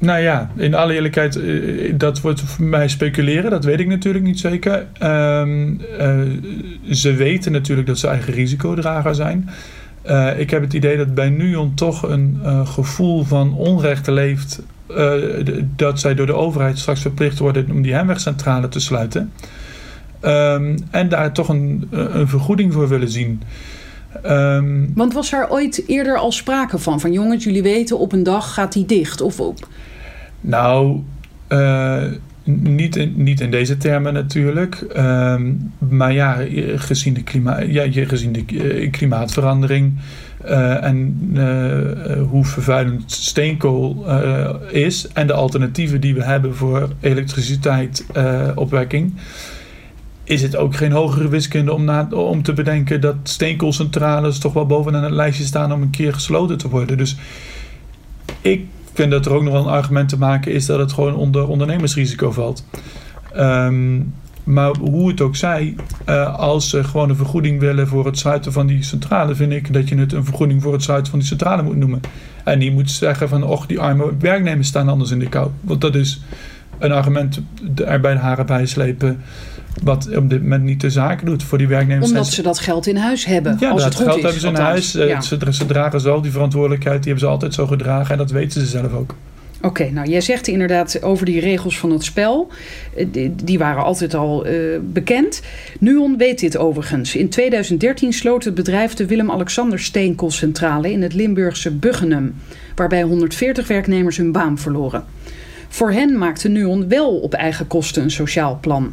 nou 0.00 0.20
ja, 0.20 0.50
in 0.56 0.74
alle 0.74 0.94
eerlijkheid, 0.94 1.36
eh, 1.36 1.92
dat 1.94 2.20
wordt 2.20 2.40
voor 2.40 2.64
mij 2.64 2.88
speculeren. 2.88 3.50
Dat 3.50 3.64
weet 3.64 3.80
ik 3.80 3.86
natuurlijk 3.86 4.24
niet 4.24 4.40
zeker. 4.40 4.86
Ehm, 4.98 5.74
eh, 5.98 6.18
ze 6.90 7.14
weten 7.14 7.52
natuurlijk 7.52 7.88
dat 7.88 7.98
ze 7.98 8.08
eigen 8.08 8.32
risicodrager 8.32 9.14
zijn. 9.14 9.48
Ik 10.36 10.50
heb 10.50 10.62
het 10.62 10.72
idee 10.72 10.96
dat 10.96 11.14
bij 11.14 11.28
Nuon 11.28 11.74
toch 11.74 12.02
een 12.02 12.40
gevoel 12.66 13.24
van 13.24 13.54
onrecht 13.54 14.06
leeft. 14.06 14.62
dat 15.76 16.00
zij 16.00 16.14
door 16.14 16.26
de 16.26 16.34
overheid 16.34 16.78
straks 16.78 17.00
verplicht 17.00 17.38
worden 17.38 17.70
om 17.70 17.82
die 17.82 17.94
hemwegcentrale 17.94 18.68
te 18.68 18.80
sluiten. 18.80 19.32
Um, 20.22 20.76
en 20.90 21.08
daar 21.08 21.32
toch 21.32 21.48
een, 21.48 21.88
een 21.90 22.28
vergoeding 22.28 22.72
voor 22.72 22.88
willen 22.88 23.10
zien. 23.10 23.42
Um, 24.26 24.92
Want 24.94 25.12
was 25.12 25.32
er 25.32 25.50
ooit 25.50 25.82
eerder 25.86 26.16
al 26.16 26.32
sprake 26.32 26.78
van? 26.78 27.00
Van 27.00 27.12
jongens, 27.12 27.44
jullie 27.44 27.62
weten 27.62 27.98
op 27.98 28.12
een 28.12 28.22
dag 28.22 28.54
gaat 28.54 28.72
die 28.72 28.86
dicht? 28.86 29.20
Of 29.20 29.40
op? 29.40 29.68
Nou, 30.40 31.02
uh, 31.48 32.02
niet, 32.44 32.96
in, 32.96 33.14
niet 33.16 33.40
in 33.40 33.50
deze 33.50 33.76
termen 33.76 34.12
natuurlijk. 34.12 34.86
Um, 34.96 35.72
maar 35.78 36.12
ja, 36.12 36.36
gezien 36.74 37.14
de, 37.14 37.22
klima 37.22 37.60
ja, 37.60 37.86
gezien 37.90 38.32
de 38.32 38.44
uh, 38.52 38.90
klimaatverandering 38.90 39.92
uh, 40.44 40.84
en 40.84 41.18
hoe 42.30 42.44
vervuilend 42.44 43.12
steenkool 43.12 44.04
is 44.70 45.08
en 45.12 45.26
de 45.26 45.32
alternatieven 45.32 46.00
die 46.00 46.14
we 46.14 46.24
hebben 46.24 46.56
voor 46.56 46.88
elektriciteitsopwekking 47.00 49.12
is 50.24 50.42
het 50.42 50.56
ook 50.56 50.76
geen 50.76 50.92
hogere 50.92 51.28
wiskunde 51.28 51.72
om, 51.72 51.84
na, 51.84 52.08
om 52.10 52.42
te 52.42 52.52
bedenken 52.52 53.00
dat 53.00 53.16
steenkoolcentrales 53.22 54.38
toch 54.38 54.52
wel 54.52 54.66
bovenaan 54.66 55.02
het 55.02 55.12
lijstje 55.12 55.44
staan 55.44 55.72
om 55.72 55.82
een 55.82 55.90
keer 55.90 56.14
gesloten 56.14 56.58
te 56.58 56.68
worden. 56.68 56.96
Dus 56.96 57.16
ik 58.40 58.66
vind 58.92 59.10
dat 59.10 59.26
er 59.26 59.32
ook 59.32 59.42
nog 59.42 59.52
wel 59.52 59.62
een 59.62 59.72
argument 59.72 60.08
te 60.08 60.18
maken 60.18 60.52
is 60.52 60.66
dat 60.66 60.78
het 60.78 60.92
gewoon 60.92 61.14
onder 61.14 61.48
ondernemersrisico 61.48 62.30
valt. 62.30 62.66
Um, 63.36 64.14
Maar 64.44 64.76
hoe 64.76 65.08
het 65.08 65.20
ook 65.20 65.36
zij, 65.36 65.76
uh, 66.08 66.38
als 66.38 66.70
ze 66.70 66.84
gewoon 66.84 67.10
een 67.10 67.16
vergoeding 67.16 67.60
willen 67.60 67.88
voor 67.88 68.06
het 68.06 68.18
sluiten 68.18 68.52
van 68.52 68.66
die 68.66 68.82
centrale, 68.82 69.34
vind 69.34 69.52
ik 69.52 69.72
dat 69.72 69.88
je 69.88 69.96
het 69.96 70.12
een 70.12 70.24
vergoeding 70.24 70.62
voor 70.62 70.72
het 70.72 70.82
sluiten 70.82 71.10
van 71.10 71.18
die 71.18 71.28
centrale 71.28 71.62
moet 71.62 71.76
noemen. 71.76 72.00
En 72.44 72.58
niet 72.58 72.72
moet 72.72 72.90
zeggen 72.90 73.28
van, 73.28 73.42
och, 73.42 73.66
die 73.66 73.80
arme 73.80 74.16
werknemers 74.18 74.68
staan 74.68 74.88
anders 74.88 75.10
in 75.10 75.18
de 75.18 75.28
kou. 75.28 75.50
Want 75.60 75.80
dat 75.80 75.94
is 75.94 76.20
een 76.78 76.92
argument 76.92 77.40
er 77.84 78.00
bij 78.00 78.12
de 78.12 78.18
haren 78.18 78.46
bijslepen 78.46 79.20
wat 79.82 80.16
op 80.16 80.30
dit 80.30 80.42
moment 80.42 80.64
niet 80.64 80.80
de 80.80 80.90
zaken 80.90 81.26
doet 81.26 81.42
voor 81.42 81.58
die 81.58 81.68
werknemers. 81.68 82.08
Omdat 82.08 82.26
ze 82.26 82.42
dat 82.42 82.58
geld 82.58 82.86
in 82.86 82.96
huis 82.96 83.24
hebben. 83.24 83.56
Ja, 83.60 83.70
als 83.70 83.82
dat 83.82 83.92
het 83.92 84.02
goed 84.02 84.04
geld 84.12 84.16
is, 84.16 84.22
hebben 84.22 84.40
ze 84.40 84.46
in 84.48 84.54
huis. 84.54 84.94
Eh, 84.94 85.08
Ja. 85.08 85.20
Ze, 85.20 85.38
ze 85.50 85.66
dragen 85.66 86.00
zelf 86.00 86.22
die 86.22 86.30
verantwoordelijkheid. 86.32 87.02
Die 87.02 87.12
hebben 87.12 87.28
ze 87.28 87.32
altijd 87.34 87.54
zo 87.54 87.66
gedragen. 87.66 88.12
En 88.12 88.18
dat 88.18 88.30
weten 88.30 88.60
ze 88.60 88.66
zelf 88.66 88.92
ook. 88.92 89.14
Oké, 89.62 89.90
nou 89.90 90.08
jij 90.08 90.20
zegt 90.20 90.46
inderdaad 90.48 91.02
over 91.02 91.26
die 91.26 91.40
regels 91.40 91.78
van 91.78 91.90
het 91.90 92.04
spel. 92.04 92.48
eh, 92.96 93.06
Die, 93.10 93.34
die 93.44 93.58
waren 93.58 93.84
altijd 93.84 94.14
al 94.14 94.44
eh, 94.44 94.54
bekend. 94.82 95.42
Nuon 95.80 96.16
weet 96.16 96.40
dit 96.40 96.56
overigens. 96.56 97.16
In 97.16 97.28
2013 97.28 98.12
sloot 98.12 98.44
het 98.44 98.54
bedrijf 98.54 98.94
de 98.94 99.06
Willem-Alexander 99.06 99.78
Steenkoolcentrale 99.80 100.92
in 100.92 101.02
het 101.02 101.14
Limburgse 101.14 101.70
Buggenum. 101.70 102.34
Waarbij 102.74 103.02
140 103.02 103.66
werknemers 103.68 104.16
hun 104.16 104.32
baan 104.32 104.58
verloren. 104.58 105.04
Voor 105.68 105.90
hen 105.92 106.18
maakte 106.18 106.48
Nuon 106.48 106.88
wel 106.88 107.10
op 107.18 107.34
eigen 107.34 107.66
kosten 107.66 108.02
een 108.02 108.10
sociaal 108.10 108.58
plan. 108.60 108.92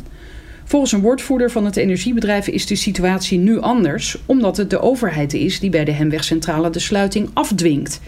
Volgens 0.67 0.91
een 0.91 1.01
woordvoerder 1.01 1.51
van 1.51 1.65
het 1.65 1.77
energiebedrijf 1.77 2.47
is 2.47 2.65
de 2.65 2.75
situatie 2.75 3.39
nu 3.39 3.59
anders, 3.59 4.17
omdat 4.25 4.57
het 4.57 4.69
de 4.69 4.81
overheid 4.81 5.33
is 5.33 5.59
die 5.59 5.69
bij 5.69 5.85
de 5.85 5.91
Hemwegcentrale 5.91 6.69
de 6.69 6.79
sluiting 6.79 7.29
afdwingt. 7.33 8.01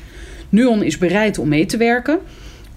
Nuon 0.50 0.84
is 0.84 0.98
bereid 0.98 1.38
om 1.38 1.48
mee 1.48 1.66
te 1.66 1.78
werken, 1.78 2.20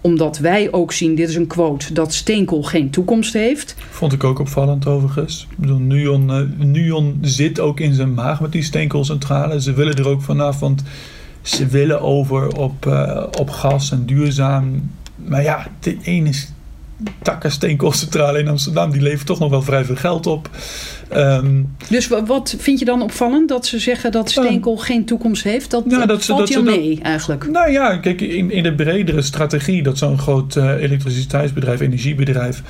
omdat 0.00 0.38
wij 0.38 0.72
ook 0.72 0.92
zien, 0.92 1.14
dit 1.14 1.28
is 1.28 1.34
een 1.34 1.46
quote, 1.46 1.92
dat 1.92 2.14
steenkool 2.14 2.62
geen 2.62 2.90
toekomst 2.90 3.32
heeft. 3.32 3.74
Vond 3.90 4.12
ik 4.12 4.24
ook 4.24 4.38
opvallend 4.38 4.86
overigens. 4.86 5.46
Nuon, 5.56 6.30
eh, 6.30 6.66
Nuon 6.66 7.18
zit 7.20 7.60
ook 7.60 7.80
in 7.80 7.94
zijn 7.94 8.14
maag 8.14 8.40
met 8.40 8.52
die 8.52 8.62
steenkoolcentrale. 8.62 9.60
Ze 9.60 9.72
willen 9.72 9.94
er 9.94 10.08
ook 10.08 10.22
vanaf, 10.22 10.58
want 10.58 10.82
ze 11.40 11.66
willen 11.66 12.00
over 12.00 12.56
op, 12.56 12.86
eh, 12.86 13.26
op 13.38 13.50
gas 13.50 13.90
en 13.90 14.06
duurzaam. 14.06 14.90
Maar 15.16 15.42
ja, 15.42 15.66
de 15.80 15.96
ene 16.02 16.30
takken 16.32 16.61
steenkoolcentrale 17.46 18.38
in 18.38 18.48
Amsterdam, 18.48 18.90
die 18.90 19.02
levert 19.02 19.26
toch 19.26 19.38
nog 19.38 19.50
wel 19.50 19.62
vrij 19.62 19.84
veel 19.84 19.96
geld 19.96 20.26
op. 20.26 20.50
Ehm, 21.08 21.62
Dus 21.88 22.08
wa- 22.08 22.24
wat 22.24 22.54
vind 22.58 22.78
je 22.78 22.84
dan 22.84 23.02
opvallend 23.02 23.48
dat 23.48 23.66
ze 23.66 23.78
zeggen 23.78 24.12
dat 24.12 24.30
steenkool 24.30 24.76
geen 24.76 25.04
toekomst 25.04 25.42
heeft? 25.42 25.70
Dat, 25.70 25.84
Ja, 25.88 26.06
dat 26.06 26.24
valt 26.24 26.48
je 26.48 26.54
dat- 26.54 26.64
mee 26.64 26.98
eigenlijk. 27.02 27.50
Nou 27.50 27.70
ja, 27.70 27.96
kijk, 27.96 28.20
in, 28.20 28.50
in 28.50 28.62
de 28.62 28.74
bredere 28.74 29.22
strategie 29.22 29.82
dat 29.82 29.98
zo'n 29.98 30.18
groot 30.18 30.56
eh, 30.56 30.68
elektriciteitsbedrijf, 30.82 31.80
energiebedrijf 31.80 32.62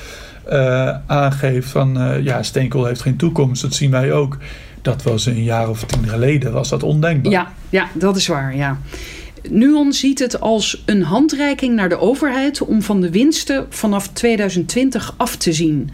eh, 0.45 0.97
aangeeft 1.07 1.69
van 1.71 2.01
eh, 2.01 2.25
ja, 2.25 2.43
steenkool 2.43 2.85
heeft 2.85 3.01
geen 3.03 3.17
toekomst, 3.17 3.63
dat 3.63 3.75
zien 3.75 3.91
wij 3.91 4.13
ook. 4.13 4.39
Dat 4.83 5.03
was 5.03 5.27
een 5.27 5.43
jaar 5.43 5.69
of 5.69 5.85
tien 5.85 6.09
geleden, 6.09 6.53
was 6.53 6.69
dat 6.69 6.83
ondenkbaar. 6.83 7.33
Ja, 7.33 7.53
ja, 7.71 7.87
dat 7.95 8.17
is 8.17 8.27
waar, 8.27 8.57
ja. 8.57 8.79
Nuon 9.51 9.93
ziet 9.93 10.19
het 10.19 10.41
als 10.41 10.83
een 10.87 11.03
handreiking 11.03 11.75
naar 11.75 11.89
de 11.89 11.99
overheid 12.01 12.61
om 12.63 12.83
van 12.83 13.01
de 13.01 13.11
winsten 13.11 13.67
vanaf 13.71 14.09
2020 14.09 15.15
af 15.17 15.37
te 15.37 15.53
zien. 15.53 15.91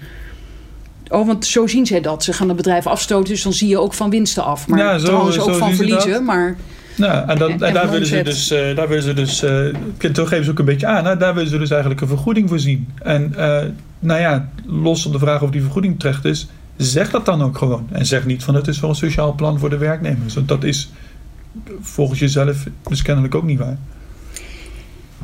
Oh, 1.09 1.26
want 1.26 1.47
zo 1.47 1.67
zien 1.67 1.87
zij 1.87 2.00
dat. 2.00 2.25
Ze 2.25 2.33
gaan 2.33 2.49
het 2.49 2.57
bedrijf 2.57 2.87
afstoten, 2.87 3.33
dus 3.33 3.43
dan 3.43 3.52
zie 3.52 3.69
je 3.69 3.78
ook 3.78 3.95
van 3.95 4.11
winsten 4.11 4.45
af. 4.45 4.69
Maar 4.69 4.78
Ja, 4.78 4.99
zo- 4.99 5.07
trouwens 5.07 5.38
ook 5.38 5.55
van 5.55 5.75
verliezen. 5.75 6.11
dat. 6.11 6.23
Maar 6.23 6.57
Nou, 6.97 7.28
en, 7.28 7.38
dan, 7.38 7.50
En- 7.50 7.61
en 7.61 7.67
en 7.69 7.75
daar 7.75 7.90
willen 7.90 8.07
ze 8.07 8.23
dus, 8.23 8.50
eh, 8.50 8.76
daar 8.76 8.88
willen 8.88 9.02
ze 9.02 9.14
dus, 9.14 9.43
eh, 9.43 10.11
toch 10.12 10.28
geven 10.28 10.45
ze 10.45 10.50
ook 10.50 10.59
een 10.59 10.64
beetje 10.64 10.87
aan, 10.87 11.05
hè? 11.05 11.17
daar 11.17 11.35
willen 11.35 11.50
ze 11.50 11.59
dus 11.59 11.71
eigenlijk 11.71 12.00
een 12.00 12.09
vergoeding 12.09 12.49
voor 12.49 12.59
zien. 12.59 12.88
En 13.02 13.35
eh, 13.37 13.62
nou 13.99 14.21
ja, 14.21 14.49
los 14.67 15.02
van 15.02 15.12
de 15.12 15.19
vraag 15.19 15.43
of 15.43 15.50
die 15.50 15.61
vergoeding 15.62 15.99
terecht 16.00 16.25
is, 16.25 16.47
zeg 16.76 17.11
dat 17.11 17.25
dan 17.26 17.43
ook 17.43 17.59
gewoon. 17.59 17.87
En 17.93 18.07
zeg 18.07 18.26
niet 18.26 18.45
van 18.45 18.55
het 18.55 18.69
is 18.69 18.81
wel 18.81 18.90
een 18.90 18.97
sociaal 18.97 19.35
plan 19.35 19.59
voor 19.59 19.71
de 19.71 19.76
werknemers. 19.78 20.35
Want 20.35 20.49
dat 20.49 20.64
is 20.64 20.90
volgens 21.81 22.19
jezelf 22.19 22.67
dus 22.88 23.03
kennelijk 23.03 23.35
ook 23.35 23.45
niet 23.45 23.59
waar. 23.59 23.79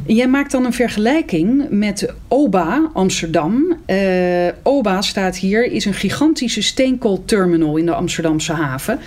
Jij 0.06 0.28
maakt 0.28 0.50
dan 0.50 0.64
een 0.64 0.72
vergelijking 0.72 1.66
met 1.70 2.12
OBA 2.28 2.90
Amsterdam. 2.92 3.76
Eh, 3.86 3.98
OBA 4.62 5.02
staat 5.02 5.36
hier, 5.36 5.72
is 5.72 5.84
een 5.84 5.94
gigantische 5.94 6.62
steenkoolterminal 6.62 7.76
in 7.76 7.86
de 7.86 7.94
Amsterdamse 7.94 8.52
haven. 8.52 8.98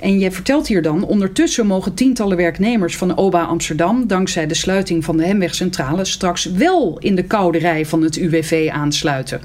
En 0.00 0.18
je 0.18 0.30
vertelt 0.30 0.66
hier 0.66 0.82
dan, 0.82 1.04
ondertussen 1.04 1.66
mogen 1.66 1.94
tientallen 1.94 2.36
werknemers 2.36 2.96
van 2.96 3.16
OBA 3.16 3.42
Amsterdam... 3.42 4.06
dankzij 4.06 4.46
de 4.46 4.54
sluiting 4.54 5.04
van 5.04 5.16
de 5.16 5.26
Hemwegcentrale 5.26 6.04
straks 6.04 6.44
wel 6.44 6.98
in 6.98 7.14
de 7.14 7.24
koude 7.24 7.58
rij 7.58 7.86
van 7.86 8.02
het 8.02 8.16
UWV 8.16 8.68
aansluiten. 8.72 9.40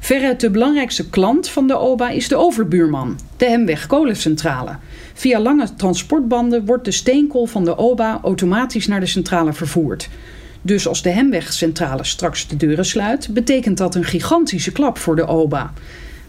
Veruit 0.00 0.40
de 0.40 0.50
belangrijkste 0.50 1.08
klant 1.08 1.48
van 1.48 1.66
de 1.66 1.78
OBA 1.78 2.10
is 2.10 2.28
de 2.28 2.36
overbuurman, 2.36 3.18
de 3.36 3.46
Hemweg 3.46 3.86
kolencentrale. 3.86 4.76
Via 5.14 5.40
lange 5.40 5.74
transportbanden 5.76 6.64
wordt 6.64 6.84
de 6.84 6.90
steenkool 6.90 7.46
van 7.46 7.64
de 7.64 7.76
OBA 7.76 8.20
automatisch 8.22 8.86
naar 8.86 9.00
de 9.00 9.06
centrale 9.06 9.52
vervoerd. 9.52 10.08
Dus 10.62 10.88
als 10.88 11.02
de 11.02 11.10
Hemwegcentrale 11.10 12.04
straks 12.04 12.48
de 12.48 12.56
deuren 12.56 12.84
sluit, 12.84 13.28
betekent 13.34 13.78
dat 13.78 13.94
een 13.94 14.04
gigantische 14.04 14.72
klap 14.72 14.98
voor 14.98 15.16
de 15.16 15.26
OBA. 15.26 15.72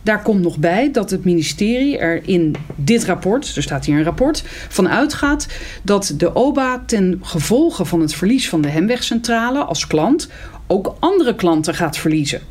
Daar 0.01 0.21
komt 0.21 0.41
nog 0.41 0.57
bij 0.57 0.91
dat 0.91 1.09
het 1.09 1.23
ministerie 1.23 1.97
er 1.97 2.27
in 2.27 2.55
dit 2.75 3.03
rapport, 3.03 3.55
er 3.55 3.63
staat 3.63 3.85
hier 3.85 3.97
een 3.97 4.03
rapport, 4.03 4.43
van 4.69 4.89
uitgaat 4.89 5.47
dat 5.83 6.13
de 6.17 6.35
OBA 6.35 6.83
ten 6.85 7.19
gevolge 7.21 7.85
van 7.85 8.01
het 8.01 8.13
verlies 8.13 8.49
van 8.49 8.61
de 8.61 8.69
Hemwegcentrale 8.69 9.63
als 9.63 9.87
klant 9.87 10.29
ook 10.67 10.95
andere 10.99 11.35
klanten 11.35 11.75
gaat 11.75 11.97
verliezen. 11.97 12.41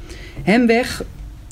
Hemweg 0.42 1.02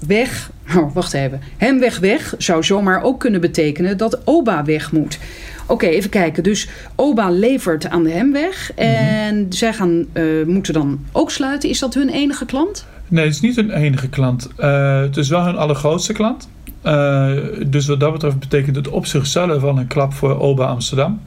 weg, 0.06 0.50
oh, 0.76 0.94
wacht 0.94 1.12
even. 1.12 1.40
Hemweg 1.56 1.98
weg 1.98 2.34
zou 2.38 2.64
zomaar 2.64 3.02
ook 3.02 3.20
kunnen 3.20 3.40
betekenen 3.40 3.96
dat 3.96 4.20
OBA 4.24 4.64
weg 4.64 4.92
moet. 4.92 5.18
Oké, 5.66 5.86
even 5.86 6.10
kijken. 6.10 6.42
Dus 6.42 6.68
OBA 6.94 7.30
levert 7.30 7.88
aan 7.88 8.02
de 8.02 8.10
Hemweg 8.10 8.72
en 8.74 9.46
zij 9.48 9.72
gaan, 9.72 10.06
eh, 10.12 10.24
moeten 10.46 10.72
dan 10.72 11.00
ook 11.12 11.30
sluiten. 11.30 11.68
Is 11.68 11.78
dat 11.78 11.94
hun 11.94 12.08
enige 12.08 12.44
klant? 12.44 12.86
Nee, 13.08 13.24
het 13.24 13.34
is 13.34 13.40
niet 13.40 13.56
hun 13.56 13.70
enige 13.70 14.08
klant. 14.08 14.48
Eh, 14.56 15.00
het 15.00 15.16
is 15.16 15.28
wel 15.28 15.44
hun 15.44 15.56
allergrootste 15.56 16.12
klant. 16.12 16.48
Eh, 16.82 17.32
dus 17.66 17.86
wat 17.86 18.00
dat 18.00 18.12
betreft 18.12 18.38
betekent 18.38 18.76
het 18.76 18.88
op 18.88 19.06
zichzelf 19.06 19.62
al 19.62 19.78
een 19.78 19.86
klap 19.86 20.12
voor 20.12 20.38
OBA 20.38 20.66
Amsterdam. 20.66 21.20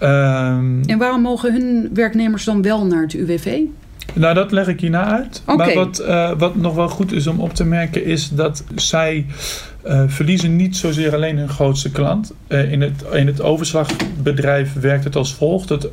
Ehm, 0.00 0.82
En 0.82 0.98
waarom 0.98 1.22
mogen 1.22 1.52
hun 1.52 1.90
werknemers 1.94 2.44
dan 2.44 2.62
wel 2.62 2.86
naar 2.86 3.02
het 3.02 3.12
UWV? 3.12 3.58
Nou, 4.12 4.34
dat 4.34 4.52
leg 4.52 4.68
ik 4.68 4.80
hierna 4.80 5.04
uit. 5.04 5.42
Maar 5.46 5.74
wat, 5.74 5.98
eh, 5.98 6.30
wat 6.38 6.56
nog 6.56 6.74
wel 6.74 6.88
goed 6.88 7.12
is 7.12 7.26
om 7.26 7.40
op 7.40 7.54
te 7.54 7.64
merken, 7.64 8.04
is 8.04 8.28
dat 8.28 8.64
zij 8.74 9.26
eh, 9.82 10.02
verliezen 10.06 10.56
niet 10.56 10.76
zozeer 10.76 11.14
alleen 11.14 11.38
hun 11.38 11.48
grootste 11.48 11.90
klant. 11.90 12.32
Eh, 12.46 12.72
in, 12.72 12.80
het, 12.80 13.04
in 13.12 13.26
het 13.26 13.40
overslagbedrijf 13.40 14.72
werkt 14.72 15.04
het 15.04 15.16
als 15.16 15.34
volgt. 15.34 15.68
Dat, 15.68 15.88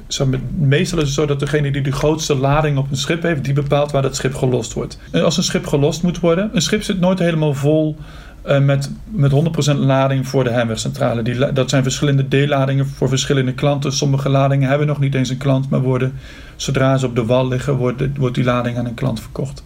meestal 0.57 0.99
is 0.99 1.05
het 1.05 1.13
zo 1.13 1.25
dat 1.25 1.39
degene 1.39 1.71
die 1.71 1.81
de 1.81 1.91
grootste 1.91 2.35
lading 2.35 2.77
op 2.77 2.91
een 2.91 2.97
schip 2.97 3.21
heeft, 3.21 3.43
die 3.43 3.53
bepaalt 3.53 3.91
waar 3.91 4.01
dat 4.01 4.15
schip 4.15 4.35
gelost 4.35 4.73
wordt. 4.73 4.97
En 5.11 5.23
als 5.23 5.37
een 5.37 5.43
schip 5.43 5.67
gelost 5.67 6.03
moet 6.03 6.19
worden, 6.19 6.49
een 6.53 6.61
schip 6.61 6.83
zit 6.83 6.99
nooit 6.99 7.19
helemaal 7.19 7.53
vol. 7.53 7.97
eh, 8.43 8.59
met, 8.59 8.91
met 9.11 9.31
100% 9.31 9.75
lading 9.75 10.27
voor 10.27 10.43
de 10.43 10.49
Hemwegcentrale. 10.49 11.21
Die, 11.21 11.53
dat 11.53 11.69
zijn 11.69 11.83
verschillende 11.83 12.27
deelladingen 12.27 12.87
voor 12.87 13.09
verschillende 13.09 13.53
klanten. 13.53 13.93
Sommige 13.93 14.29
ladingen 14.29 14.69
hebben 14.69 14.87
nog 14.87 14.99
niet 14.99 15.15
eens 15.15 15.29
een 15.29 15.37
klant, 15.37 15.69
maar 15.69 15.81
worden 15.81 16.13
zodra 16.55 16.97
ze 16.97 17.05
op 17.05 17.15
de 17.15 17.25
wal 17.25 17.47
liggen, 17.47 17.75
wordt, 17.75 18.17
wordt 18.17 18.35
die 18.35 18.43
lading 18.43 18.77
aan 18.77 18.85
een 18.85 18.93
klant 18.93 19.19
verkocht. 19.19 19.63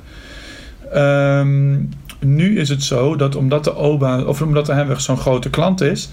Ehm, 0.93 1.75
nu 2.19 2.59
is 2.59 2.69
het 2.69 2.83
zo 2.83 3.15
dat 3.15 3.35
omdat 3.35 3.63
de 3.63 3.75
OBA, 3.75 4.21
of 4.21 4.41
omdat 4.41 4.65
de 4.65 4.73
Hemweg 4.73 5.01
zo'n 5.01 5.17
grote 5.17 5.49
klant 5.49 5.81
is, 5.81 6.09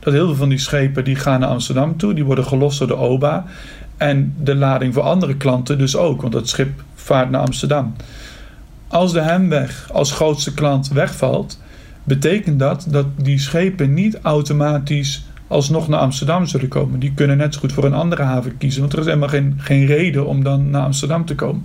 dat 0.00 0.12
heel 0.12 0.26
veel 0.26 0.34
van 0.34 0.48
die 0.48 0.58
schepen 0.58 1.04
die 1.04 1.16
gaan 1.16 1.40
naar 1.40 1.48
Amsterdam 1.48 1.96
toe, 1.96 2.14
die 2.14 2.24
worden 2.24 2.44
gelost 2.44 2.78
door 2.78 2.88
de 2.88 2.96
OBA. 2.96 3.44
En 3.96 4.34
de 4.42 4.54
lading 4.54 4.94
voor 4.94 5.02
andere 5.02 5.36
klanten 5.36 5.78
dus 5.78 5.96
ook, 5.96 6.20
want 6.20 6.32
dat 6.32 6.48
schip 6.48 6.82
vaart 6.94 7.30
naar 7.30 7.40
Amsterdam. 7.40 7.94
Als 8.88 9.12
de 9.12 9.20
Hemweg 9.20 9.88
als 9.92 10.12
grootste 10.12 10.54
klant 10.54 10.88
wegvalt, 10.88 11.58
betekent 12.08 12.58
dat 12.58 12.86
dat 12.90 13.06
die 13.16 13.38
schepen 13.38 13.94
niet 13.94 14.18
automatisch 14.22 15.24
alsnog 15.46 15.88
naar 15.88 16.00
Amsterdam 16.00 16.46
zullen 16.46 16.68
komen. 16.68 17.00
Die 17.00 17.12
kunnen 17.14 17.36
net 17.36 17.54
zo 17.54 17.60
goed 17.60 17.72
voor 17.72 17.84
een 17.84 17.94
andere 17.94 18.22
haven 18.22 18.58
kiezen, 18.58 18.80
want 18.80 18.92
er 18.92 18.98
is 18.98 19.04
helemaal 19.04 19.28
geen, 19.28 19.54
geen 19.58 19.86
reden 19.86 20.26
om 20.26 20.44
dan 20.44 20.70
naar 20.70 20.82
Amsterdam 20.82 21.24
te 21.24 21.34
komen. 21.34 21.64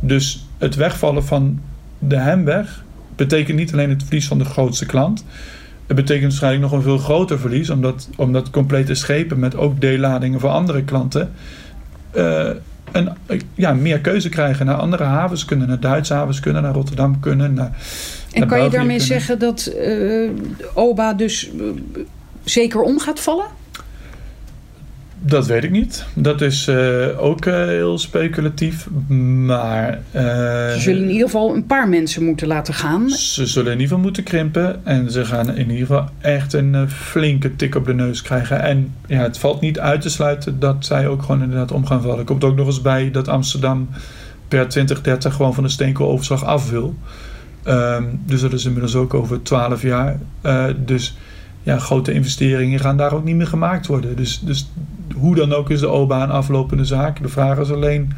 Dus 0.00 0.46
het 0.58 0.74
wegvallen 0.74 1.24
van 1.24 1.60
de 1.98 2.16
Hemweg 2.16 2.84
betekent 3.16 3.58
niet 3.58 3.72
alleen 3.72 3.90
het 3.90 4.02
verlies 4.02 4.26
van 4.26 4.38
de 4.38 4.44
grootste 4.44 4.86
klant. 4.86 5.24
Het 5.86 5.96
betekent 5.96 6.22
waarschijnlijk 6.22 6.62
nog 6.62 6.72
een 6.72 6.82
veel 6.82 6.98
groter 6.98 7.38
verlies, 7.38 7.70
omdat, 7.70 8.08
omdat 8.16 8.50
complete 8.50 8.94
schepen 8.94 9.38
met 9.38 9.56
ook 9.56 9.80
deelladingen 9.80 10.40
voor 10.40 10.50
andere 10.50 10.84
klanten 10.84 11.32
eh, 12.10 12.50
een, 12.92 13.08
eh, 13.26 13.40
ja, 13.54 13.74
meer 13.74 14.00
keuze 14.00 14.28
krijgen. 14.28 14.66
Naar 14.66 14.74
andere 14.74 15.04
havens 15.04 15.44
kunnen, 15.44 15.68
naar 15.68 15.80
Duitse 15.80 16.14
havens 16.14 16.40
kunnen, 16.40 16.62
naar 16.62 16.72
Rotterdam 16.72 17.20
kunnen. 17.20 17.54
Naar, 17.54 17.70
En 18.32 18.40
naar 18.40 18.48
kan 18.48 18.62
je 18.62 18.70
daarmee 18.70 18.98
kunnen. 18.98 19.06
zeggen 19.06 19.38
dat 19.38 19.66
eh, 19.66 20.30
OBA 20.74 21.14
dus 21.14 21.50
eh, 21.50 21.66
zeker 22.44 22.80
om 22.80 22.98
gaat 22.98 23.20
vallen? 23.20 23.46
Dat 25.26 25.46
weet 25.46 25.64
ik 25.64 25.70
niet. 25.70 26.04
Dat 26.14 26.40
is 26.40 26.68
eh, 26.68 27.06
ook 27.18 27.46
eh, 27.46 27.54
heel 27.54 27.98
speculatief. 27.98 28.88
Maar. 29.46 30.00
eh, 30.10 30.22
Ze 30.22 30.76
zullen 30.78 31.02
in 31.02 31.10
ieder 31.10 31.24
geval 31.26 31.54
een 31.54 31.66
paar 31.66 31.88
mensen 31.88 32.24
moeten 32.24 32.46
laten 32.46 32.74
gaan. 32.74 33.08
ze 33.10 33.46
zullen 33.46 33.66
in 33.72 33.78
ieder 33.78 33.88
geval 33.88 34.02
moeten 34.02 34.22
krimpen. 34.22 34.84
En 34.86 35.10
ze 35.10 35.24
gaan 35.24 35.48
in 35.56 35.70
ieder 35.70 35.86
geval 35.86 36.08
echt 36.20 36.52
een 36.52 36.90
flinke 36.90 37.56
tik 37.56 37.74
op 37.74 37.86
de 37.86 37.94
neus 37.94 38.22
krijgen. 38.22 38.62
En 38.62 38.94
ja, 39.06 39.22
het 39.22 39.38
valt 39.38 39.60
niet 39.60 39.78
uit 39.78 40.00
te 40.00 40.10
sluiten 40.10 40.58
dat 40.58 40.76
zij 40.84 41.08
ook 41.08 41.22
gewoon 41.22 41.42
inderdaad 41.42 41.72
om 41.72 41.86
gaan 41.86 42.02
vallen. 42.02 42.18
Er 42.18 42.24
komt 42.24 42.44
ook 42.44 42.56
nog 42.56 42.66
eens 42.66 42.82
bij 42.82 43.10
dat 43.10 43.28
Amsterdam 43.28 43.88
per 44.48 44.68
2030 44.68 45.34
gewoon 45.34 45.54
van 45.54 45.62
de 45.64 45.70
steenkooloverslag 45.70 46.44
af 46.44 46.70
wil. 46.70 46.94
Ehm, 47.62 48.04
dus 48.26 48.40
dat 48.40 48.52
is 48.52 48.64
inmiddels 48.64 48.94
ook 48.94 49.14
over 49.14 49.42
12 49.42 49.82
jaar. 49.82 50.18
Dus 50.84 51.16
ja, 51.62 51.78
grote 51.78 52.12
investeringen 52.12 52.80
gaan 52.80 52.96
daar 52.96 53.12
ook 53.12 53.24
niet 53.24 53.36
meer 53.36 53.46
gemaakt 53.46 53.86
worden. 53.86 54.16
Dus, 54.16 54.40
dus 54.40 54.70
hoe 55.18 55.34
dan 55.34 55.52
ook 55.52 55.70
is 55.70 55.80
de 55.80 55.88
OBA 55.88 56.22
een 56.22 56.30
aflopende 56.30 56.84
zaak. 56.84 57.22
De 57.22 57.28
vraag 57.28 57.58
is 57.58 57.70
alleen 57.70 58.12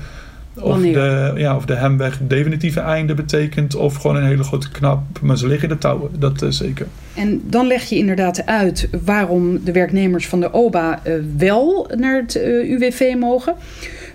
of 0.61 0.71
Wanneer? 0.71 0.93
de, 0.93 1.33
ja, 1.37 1.57
of 1.57 1.65
de 1.65 1.75
Hemweg 1.75 2.19
definitieve 2.21 2.81
einde 2.81 3.15
betekent 3.15 3.75
of 3.75 3.95
gewoon 3.95 4.17
een 4.17 4.27
hele 4.27 4.43
grote 4.43 4.71
knap. 4.71 5.03
Maar 5.21 5.39
ze 5.39 5.47
liggen 5.47 5.69
in 5.69 5.75
de 5.75 5.81
touwen, 5.81 6.11
dat 6.19 6.43
is 6.43 6.57
zeker. 6.57 6.87
En 7.15 7.43
dan 7.45 7.67
leg 7.67 7.85
je 7.85 7.97
inderdaad 7.97 8.47
uit 8.47 8.89
waarom 9.05 9.65
de 9.65 9.73
werknemers 9.73 10.29
van 10.29 10.41
de 10.41 10.53
OBA 10.53 11.01
eh, 11.03 11.15
wel 11.37 11.91
naar 11.97 12.17
het 12.17 12.37
eh, 12.37 12.71
UWV 12.71 13.15
mogen. 13.19 13.55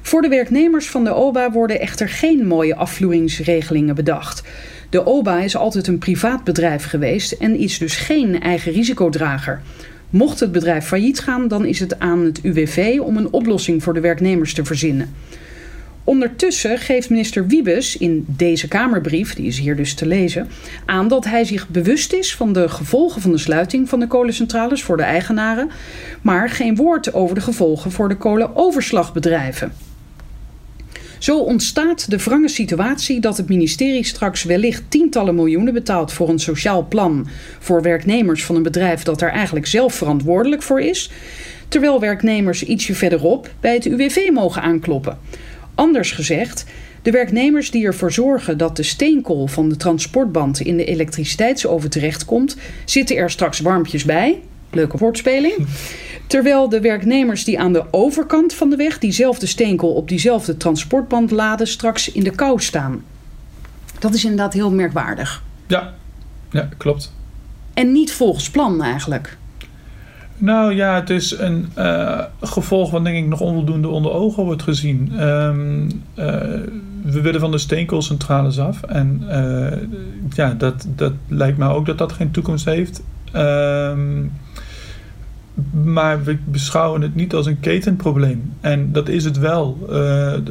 Voor 0.01 0.21
de 0.21 0.27
werknemers 0.27 0.89
van 0.89 1.03
de 1.03 1.13
OBA 1.13 1.51
worden 1.51 1.79
echter 1.79 2.09
geen 2.09 2.47
mooie 2.47 2.75
afvloeingsregelingen 2.75 3.95
bedacht. 3.95 4.43
De 4.89 5.05
OBA 5.05 5.39
is 5.39 5.55
altijd 5.55 5.87
een 5.87 5.97
privaat 5.97 6.43
bedrijf 6.43 6.85
geweest 6.85 7.31
en 7.31 7.57
is 7.57 7.77
dus 7.77 7.95
geen 7.95 8.41
eigen 8.41 8.71
risicodrager. 8.71 9.61
Mocht 10.13 10.39
het 10.39 10.51
bedrijf 10.51 10.86
failliet 10.86 11.20
gaan, 11.20 11.48
dan 11.48 11.65
is 11.65 11.79
het 11.79 12.00
aan 12.00 12.20
het 12.20 12.39
UWV 12.43 13.00
om 13.01 13.17
een 13.17 13.32
oplossing 13.32 13.84
voor 13.84 13.93
de 13.93 14.00
werknemers 14.00 14.53
te 14.53 14.65
verzinnen. 14.65 15.15
Ondertussen 16.03 16.77
geeft 16.77 17.10
minister 17.10 17.48
Wiebes 17.48 17.98
in 17.98 18.25
deze 18.27 18.67
Kamerbrief, 18.67 19.34
die 19.34 19.46
is 19.46 19.60
hier 19.60 19.75
dus 19.75 19.93
te 19.93 20.05
lezen, 20.05 20.48
aan 20.86 21.08
dat 21.08 21.25
hij 21.25 21.43
zich 21.43 21.67
bewust 21.70 22.13
is 22.13 22.36
van 22.36 22.53
de 22.53 22.70
gevolgen 22.70 23.22
van 23.22 23.32
de 23.32 23.38
sluiting 23.38 23.89
van 23.89 24.00
de 24.00 24.08
kolencentrales 24.08 24.84
voor 24.84 24.98
de 24.98 25.03
eigenaren, 25.03 25.70
maar 26.22 26.50
geen 26.50 26.75
woord 26.75 27.13
over 27.13 27.36
de 27.36 27.41
gevolgen 27.41 27.91
voor 27.91 28.10
de 28.10 28.17
kolenoverslagbedrijven. 28.17 29.72
Zo 31.23 31.39
ontstaat 31.39 32.09
de 32.09 32.17
wrange 32.17 32.47
situatie 32.47 33.19
dat 33.19 33.37
het 33.37 33.49
ministerie 33.49 34.05
straks 34.05 34.43
wellicht 34.43 34.83
tientallen 34.87 35.35
miljoenen 35.35 35.73
betaalt 35.73 36.13
voor 36.13 36.29
een 36.29 36.39
sociaal 36.39 36.87
plan 36.87 37.27
voor 37.59 37.81
werknemers 37.81 38.45
van 38.45 38.55
een 38.55 38.63
bedrijf 38.63 39.03
dat 39.03 39.21
er 39.21 39.29
eigenlijk 39.29 39.65
zelf 39.65 39.93
verantwoordelijk 39.93 40.61
voor 40.61 40.81
is, 40.81 41.11
terwijl 41.67 41.99
werknemers 41.99 42.63
ietsje 42.63 42.95
verderop 42.95 43.49
bij 43.59 43.73
het 43.73 43.85
UWV 43.85 44.29
mogen 44.33 44.61
aankloppen. 44.61 45.17
Anders 45.75 46.11
gezegd, 46.11 46.65
de 47.01 47.11
werknemers 47.11 47.71
die 47.71 47.85
ervoor 47.85 48.11
zorgen 48.11 48.57
dat 48.57 48.75
de 48.75 48.83
steenkool 48.83 49.47
van 49.47 49.69
de 49.69 49.77
transportband 49.77 50.59
in 50.59 50.77
de 50.77 50.85
elektriciteitsoven 50.85 51.89
terechtkomt, 51.89 52.57
zitten 52.85 53.15
er 53.15 53.29
straks 53.29 53.59
warmpjes 53.59 54.05
bij. 54.05 54.39
Leuke 54.75 54.97
woordspeling. 54.97 55.67
Terwijl 56.27 56.69
de 56.69 56.81
werknemers 56.81 57.43
die 57.43 57.59
aan 57.59 57.73
de 57.73 57.83
overkant 57.91 58.53
van 58.53 58.69
de 58.69 58.75
weg 58.75 58.99
diezelfde 58.99 59.45
steenkool 59.45 59.93
op 59.93 60.07
diezelfde 60.07 60.57
transportband 60.57 61.31
laden, 61.31 61.67
straks 61.67 62.11
in 62.11 62.23
de 62.23 62.31
kou 62.31 62.61
staan. 62.61 63.03
Dat 63.99 64.13
is 64.13 64.23
inderdaad 64.23 64.53
heel 64.53 64.71
merkwaardig. 64.71 65.43
Ja, 65.67 65.93
ja 66.51 66.69
klopt. 66.77 67.13
En 67.73 67.91
niet 67.91 68.13
volgens 68.13 68.49
plan 68.49 68.83
eigenlijk. 68.83 69.37
Nou 70.37 70.75
ja, 70.75 70.95
het 70.95 71.09
is 71.09 71.37
een 71.39 71.69
eh, 71.73 72.19
gevolg 72.41 72.91
wat 72.91 73.03
denk 73.03 73.17
ik 73.17 73.27
nog 73.27 73.41
onvoldoende 73.41 73.87
onder 73.87 74.11
ogen 74.11 74.43
wordt 74.43 74.63
gezien. 74.63 75.11
Ehm, 75.17 75.89
eh, 76.15 76.25
we 77.03 77.21
willen 77.21 77.39
van 77.39 77.51
de 77.51 77.57
steenkoolcentrales 77.57 78.59
af. 78.59 78.83
En 78.83 79.23
eh, 79.27 79.77
ja, 80.29 80.53
dat, 80.53 80.87
dat 80.95 81.13
lijkt 81.27 81.57
mij 81.57 81.67
ook 81.67 81.85
dat 81.85 81.97
dat 81.97 82.11
geen 82.11 82.31
toekomst 82.31 82.65
heeft. 82.65 83.03
Ehm, 83.31 84.25
maar 85.71 86.23
we 86.23 86.37
beschouwen 86.43 87.01
het 87.01 87.15
niet 87.15 87.33
als 87.33 87.45
een 87.45 87.59
ketenprobleem. 87.59 88.53
En 88.61 88.91
dat 88.91 89.09
is 89.09 89.23
het 89.23 89.37
wel. 89.37 89.77
Eh, 89.89 90.33
eh, 90.33 90.41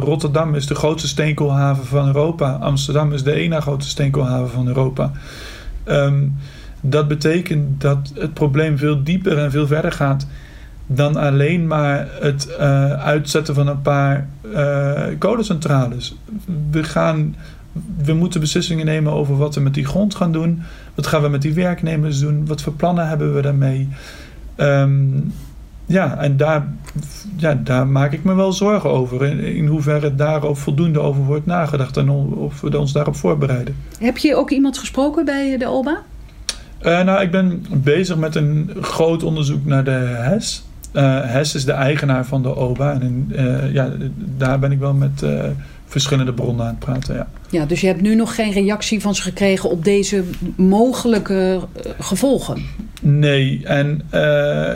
Rotterdam 0.00 0.54
is 0.54 0.66
de 0.66 0.74
grootste 0.74 1.08
steenkoolhaven 1.08 1.86
van 1.86 2.06
Europa. 2.06 2.52
Amsterdam 2.52 3.12
is 3.12 3.22
de 3.22 3.32
ene 3.32 3.60
grootste 3.60 3.90
steenkoolhaven 3.90 4.50
van 4.50 4.66
Europa. 4.66 5.12
Ehm, 5.84 6.26
dat 6.80 7.08
betekent 7.08 7.80
dat 7.80 8.12
het 8.14 8.34
probleem 8.34 8.78
veel 8.78 9.02
dieper 9.02 9.38
en 9.38 9.50
veel 9.50 9.66
verder 9.66 9.92
gaat 9.92 10.26
dan 10.86 11.16
alleen 11.16 11.66
maar 11.66 12.08
het 12.20 12.46
eh, 12.46 12.92
uitzetten 12.92 13.54
van 13.54 13.66
een 13.66 13.82
paar 13.82 14.28
kolencentrales. 15.18 16.16
We, 16.70 16.84
gaan, 16.84 17.36
we 18.04 18.12
moeten 18.12 18.40
beslissingen 18.40 18.86
nemen 18.86 19.12
over 19.12 19.36
wat 19.36 19.54
we 19.54 19.60
met 19.60 19.74
die 19.74 19.86
grond 19.86 20.14
gaan 20.14 20.32
doen. 20.32 20.62
Wat 20.94 21.06
gaan 21.06 21.22
we 21.22 21.28
met 21.28 21.42
die 21.42 21.54
werknemers 21.54 22.20
doen? 22.20 22.46
Wat 22.46 22.62
voor 22.62 22.72
plannen 22.72 23.08
hebben 23.08 23.34
we 23.34 23.42
daarmee? 23.42 23.88
Ehm, 24.56 25.20
ja, 25.86 26.18
en 26.18 26.36
daar, 26.36 26.68
ja, 27.36 27.54
daar 27.54 27.86
maak 27.86 28.12
ik 28.12 28.24
me 28.24 28.34
wel 28.34 28.52
zorgen 28.52 28.90
over. 28.90 29.24
In, 29.24 29.38
in 29.40 29.66
hoeverre 29.66 30.14
daarop 30.14 30.58
voldoende 30.58 31.00
over 31.00 31.22
wordt 31.22 31.46
nagedacht 31.46 31.96
en 31.96 32.10
of 32.10 32.60
we 32.60 32.78
ons 32.78 32.92
daarop 32.92 33.16
voorbereiden. 33.16 33.76
Heb 33.98 34.18
je 34.18 34.36
ook 34.36 34.50
iemand 34.50 34.78
gesproken 34.78 35.24
bij 35.24 35.56
de 35.58 35.68
OBA? 35.68 36.02
Eh, 36.78 37.04
nou, 37.04 37.22
ik 37.22 37.30
ben 37.30 37.64
bezig 37.70 38.16
met 38.16 38.34
een 38.34 38.70
groot 38.80 39.22
onderzoek 39.22 39.64
naar 39.64 39.84
de 39.84 39.90
HES. 39.90 40.64
Eh 40.92 41.20
HES 41.20 41.54
is 41.54 41.64
de 41.64 41.72
eigenaar 41.72 42.26
van 42.26 42.42
de 42.42 42.56
OBA. 42.56 42.92
En 42.92 43.02
in, 43.02 43.32
eh, 43.36 43.72
ja, 43.72 43.90
daar 44.16 44.58
ben 44.58 44.72
ik 44.72 44.78
wel 44.78 44.94
met 44.94 45.22
eh, 45.22 45.44
verschillende 45.94 46.32
bronnen 46.32 46.66
aan 46.66 46.70
het 46.70 46.78
praten. 46.78 47.14
Ja. 47.14 47.28
Ja, 47.50 47.64
dus 47.66 47.80
je 47.80 47.86
hebt 47.86 48.00
nu 48.00 48.14
nog 48.14 48.34
geen 48.34 48.52
reactie 48.52 49.00
van 49.00 49.14
ze 49.14 49.22
gekregen 49.22 49.70
op 49.70 49.84
deze 49.84 50.24
mogelijke 50.56 51.60
eh, 51.72 51.90
gevolgen. 51.98 52.62
Nee, 53.00 53.60
en 53.64 54.02
eh, 54.10 54.72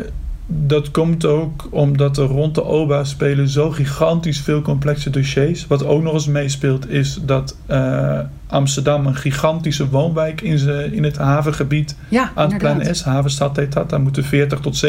dat 0.47 0.91
komt 0.91 1.25
ook 1.25 1.69
omdat 1.71 2.19
er 2.19 2.27
rond 2.27 2.55
de 2.55 2.65
OBA 2.65 3.05
spelen 3.05 3.49
zo 3.49 3.71
gigantisch 3.71 4.41
veel 4.41 4.63
complexe 4.63 5.11
dossiers. 5.11 5.67
Wat 5.67 5.85
ook 5.85 6.03
nog 6.03 6.13
eens 6.13 6.27
meespeelt 6.27 6.89
is 6.89 7.19
dat 7.23 7.57
eh, 7.67 8.21
Amsterdam 8.47 9.07
een 9.07 9.17
gigantische 9.17 9.89
woonwijk 9.89 10.41
in, 10.41 10.59
ze, 10.59 10.89
in 10.93 11.05
het 11.05 11.17
havengebied 11.17 11.97
Ja, 12.09 12.33
aan 12.35 12.49
het 12.49 12.59
plannen 12.59 12.89
is. 12.89 13.03
Havenstad 13.03 13.57
heet 13.57 13.73
dat. 13.73 13.91
Daar 13.91 14.01
moeten 14.01 14.25
40 14.25 14.61
tot 14.61 14.87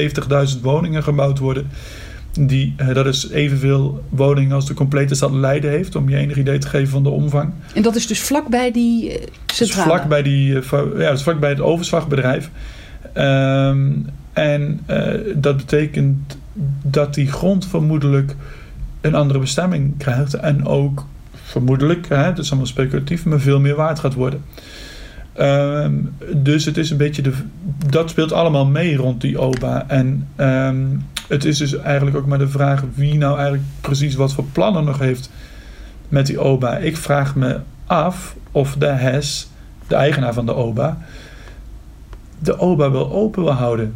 70.000 0.56 0.62
woningen 0.62 1.04
gebouwd 1.04 1.39
worden. 1.39 1.68
Die, 2.34 2.74
eh, 2.78 2.94
dat 2.94 3.06
is 3.06 3.30
evenveel 3.30 4.04
woningen 4.10 4.56
als 4.56 4.65
de 4.65 4.74
complete 4.74 5.15
stad 5.15 5.32
Leiden 5.32 5.70
heeft. 5.72 5.96
Om 5.96 6.10
je 6.10 6.15
enig 6.15 6.38
idee 6.38 6.58
te 6.58 6.68
geven 6.68 6.88
van 6.88 7.04
de 7.04 7.10
omvang. 7.10 7.52
En 7.74 7.82
dat 7.82 7.96
is 7.96 8.08
dus 8.08 8.20
vlakbij 8.22 8.72
die 8.72 9.12
eh, 9.12 9.22
Dat 9.46 9.56
centrale. 9.56 9.89
vlak 9.89 10.08
bij, 10.08 10.22
die, 10.22 10.60
eh, 10.60 10.72
ja, 10.98 11.08
dat 11.08 11.18
is 11.18 11.24
vlak 11.24 11.39
bij 11.39 11.50
het 11.50 11.62
overslagbedrijf. 11.62 12.50
Ehm, 13.13 13.92
en 14.34 14.80
dat 15.36 15.58
betekent 15.58 16.38
dat 16.84 17.13
die 17.13 17.32
grond 17.32 17.68
vermoedelijk 17.68 18.36
een 19.02 19.15
andere 19.15 19.39
bestemming 19.39 19.98
krijgt. 19.98 20.34
En 20.34 20.65
ook 20.65 21.06
vermoedelijk, 21.44 22.10
hè, 22.10 22.15
het 22.15 22.38
is 22.38 22.50
allemaal 22.50 22.68
speculatief, 22.68 23.26
maar 23.26 23.39
veel 23.39 23.60
meer 23.60 23.76
waard 23.76 24.00
gaat 24.00 24.13
worden. 24.13 24.42
Ehm, 25.34 25.94
dus 26.36 26.65
het 26.65 26.78
is 26.78 26.89
een 26.89 26.98
beetje 26.98 27.22
de, 27.22 27.32
dat 27.89 28.10
speelt 28.10 28.32
allemaal 28.32 28.65
mee 28.65 28.96
rond 28.96 29.22
die 29.22 29.42
OBA. 29.42 29.86
En 29.88 30.28
ehm, 30.36 30.86
het 31.30 31.46
is 31.46 31.58
dus 31.58 31.78
eigenlijk 31.78 32.18
ook 32.18 32.26
maar 32.26 32.38
de 32.38 32.48
vraag 32.48 32.84
wie 32.94 33.18
nou 33.18 33.34
eigenlijk 33.34 33.63
precies 33.82 34.15
wat 34.15 34.34
voor 34.34 34.46
plannen 34.52 34.84
nog 34.84 35.00
heeft 35.00 35.30
met 36.08 36.26
die 36.26 36.42
OBA. 36.42 36.78
Ik 36.78 36.98
vraag 36.98 37.36
me 37.36 37.60
af 37.86 38.36
of 38.52 38.76
de 38.76 38.86
HES, 38.86 39.50
de 39.88 39.96
eigenaar 39.96 40.34
van 40.34 40.46
de 40.46 40.54
OBA, 40.54 40.98
de 42.39 42.58
OBA 42.60 42.92
wel 42.92 43.12
open 43.12 43.44
wil 43.44 43.54
houden. 43.54 43.96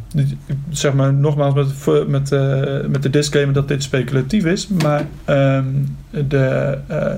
Zeg 0.69 0.93
maar 0.93 1.13
nogmaals 1.13 1.53
met, 1.53 2.07
met, 2.07 2.31
eh, 2.31 2.85
met 2.87 3.03
de 3.03 3.09
disclaimer 3.09 3.53
dat 3.53 3.67
dit 3.67 3.83
speculatief 3.83 4.45
is. 4.45 4.67
Maar 4.67 5.05
ehm, 5.25 5.65
de, 6.09 6.77
eh, 6.87 7.13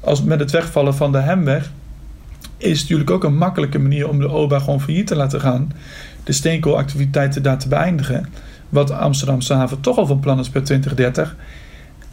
als 0.00 0.22
met 0.22 0.40
het 0.40 0.50
wegvallen 0.50 0.94
van 0.94 1.12
de 1.12 1.18
Hemweg 1.18 1.70
is 2.56 2.80
natuurlijk 2.80 3.10
ook 3.10 3.24
een 3.24 3.36
makkelijke 3.36 3.78
manier 3.78 4.08
om 4.08 4.18
de 4.18 4.28
OBA 4.28 4.58
gewoon 4.58 4.80
failliet 4.80 5.06
te 5.06 5.16
laten 5.16 5.40
gaan. 5.40 5.72
De 6.24 6.32
steenkoolactiviteiten 6.32 7.42
daar 7.42 7.58
te 7.58 7.68
beëindigen. 7.68 8.26
Wat 8.68 8.90
Amsterdamse 8.90 9.54
haven 9.54 9.80
toch 9.80 9.96
al 9.98 10.06
van 10.06 10.20
plan 10.20 10.38
is 10.38 10.48
per 10.48 10.62
2030. 10.64 11.36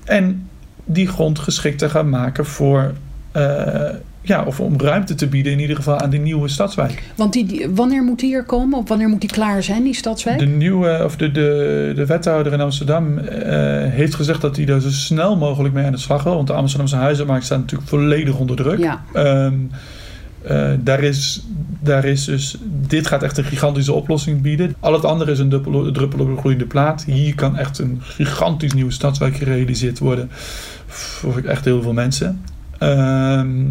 En 0.03 0.49
die 0.85 1.07
grond 1.07 1.39
geschikt 1.39 1.79
te 1.79 1.89
gaan 1.89 2.09
maken 2.09 2.45
voor. 2.45 2.93
eh, 3.31 3.89
ja, 4.25 4.43
of 4.43 4.59
om 4.59 4.79
ruimte 4.79 5.15
te 5.15 5.27
bieden 5.27 5.51
in 5.51 5.59
ieder 5.59 5.75
geval 5.75 5.99
aan 5.99 6.09
die 6.09 6.19
nieuwe 6.19 6.47
stadswijk. 6.47 7.03
Want 7.15 7.33
die, 7.33 7.45
die- 7.45 7.69
wanneer 7.69 8.03
moet 8.03 8.19
die 8.19 8.35
er 8.35 8.43
komen? 8.43 8.77
Of 8.79 8.87
wanneer 8.89 9.07
moet 9.09 9.21
die 9.21 9.29
klaar 9.29 9.63
zijn, 9.63 9.83
die 9.83 9.95
stadswijk? 9.95 10.39
De 10.39 10.45
nieuwe, 10.45 11.01
of 11.03 11.15
de, 11.15 11.31
de, 11.31 11.91
de 11.95 12.05
wethouder 12.05 12.53
in 12.53 12.61
Amsterdam 12.61 13.17
eh, 13.17 13.91
heeft 13.91 14.15
gezegd 14.15 14.41
dat 14.41 14.55
hij 14.55 14.65
daar 14.65 14.79
zo 14.79 14.89
snel 14.89 15.37
mogelijk 15.37 15.73
mee 15.73 15.85
aan 15.85 15.91
de 15.91 15.97
slag 15.97 16.23
wil. 16.23 16.35
Want 16.35 16.47
de 16.47 16.53
Amsterdamse 16.53 16.95
huizenmarkt 16.95 17.45
staat 17.45 17.59
natuurlijk 17.59 17.89
volledig 17.89 18.37
onder 18.37 18.55
druk. 18.55 18.79
Ja, 18.79 19.03
Ehm, 19.13 19.53
Uh, 20.51 20.71
daar, 20.79 21.03
is, 21.03 21.43
daar 21.79 22.05
is 22.05 22.25
dus, 22.25 22.57
dit 22.87 23.07
gaat 23.07 23.23
echt 23.23 23.37
een 23.37 23.43
gigantische 23.43 23.93
oplossing 23.93 24.41
bieden. 24.41 24.75
Al 24.79 24.93
het 24.93 25.05
andere 25.05 25.31
is 25.31 25.39
een 25.39 25.49
druppel, 25.49 25.91
druppel 25.91 26.19
op 26.19 26.27
een 26.27 26.37
gloeiende 26.37 26.65
plaat. 26.65 27.03
Hier 27.03 27.35
kan 27.35 27.57
echt 27.57 27.79
een 27.79 27.99
gigantisch 28.01 28.73
nieuwe 28.73 28.91
stadswijk 28.91 29.35
gerealiseerd 29.35 29.99
worden 29.99 30.29
voor 30.87 31.41
echt 31.45 31.65
heel 31.65 31.81
veel 31.81 31.93
mensen. 31.93 32.41
Ehm, 32.77 33.65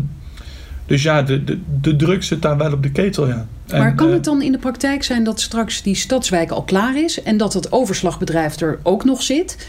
dus 0.87 1.03
ja, 1.03 1.23
de, 1.23 1.45
de, 1.45 1.59
de 1.81 1.97
druk 1.97 2.23
zit 2.23 2.43
daar 2.43 2.57
wel 2.57 2.73
op 2.73 2.83
de 2.83 2.91
ketel, 2.91 3.29
ja. 3.29 3.47
maar 3.71 3.95
kan 3.95 4.11
het 4.11 4.25
dan 4.25 4.43
in 4.43 4.53
de 4.53 4.59
praktijk 4.59 5.03
zijn 5.03 5.25
dat 5.25 5.41
straks 5.41 5.83
die 5.83 5.95
stadswijk 5.95 6.51
al 6.51 6.63
klaar 6.63 6.97
is 6.97 7.23
en 7.23 7.37
dat 7.37 7.53
het 7.53 7.73
overslagbedrijf 7.73 8.61
er 8.61 8.79
ook 8.83 9.05
nog 9.05 9.23
zit? 9.23 9.67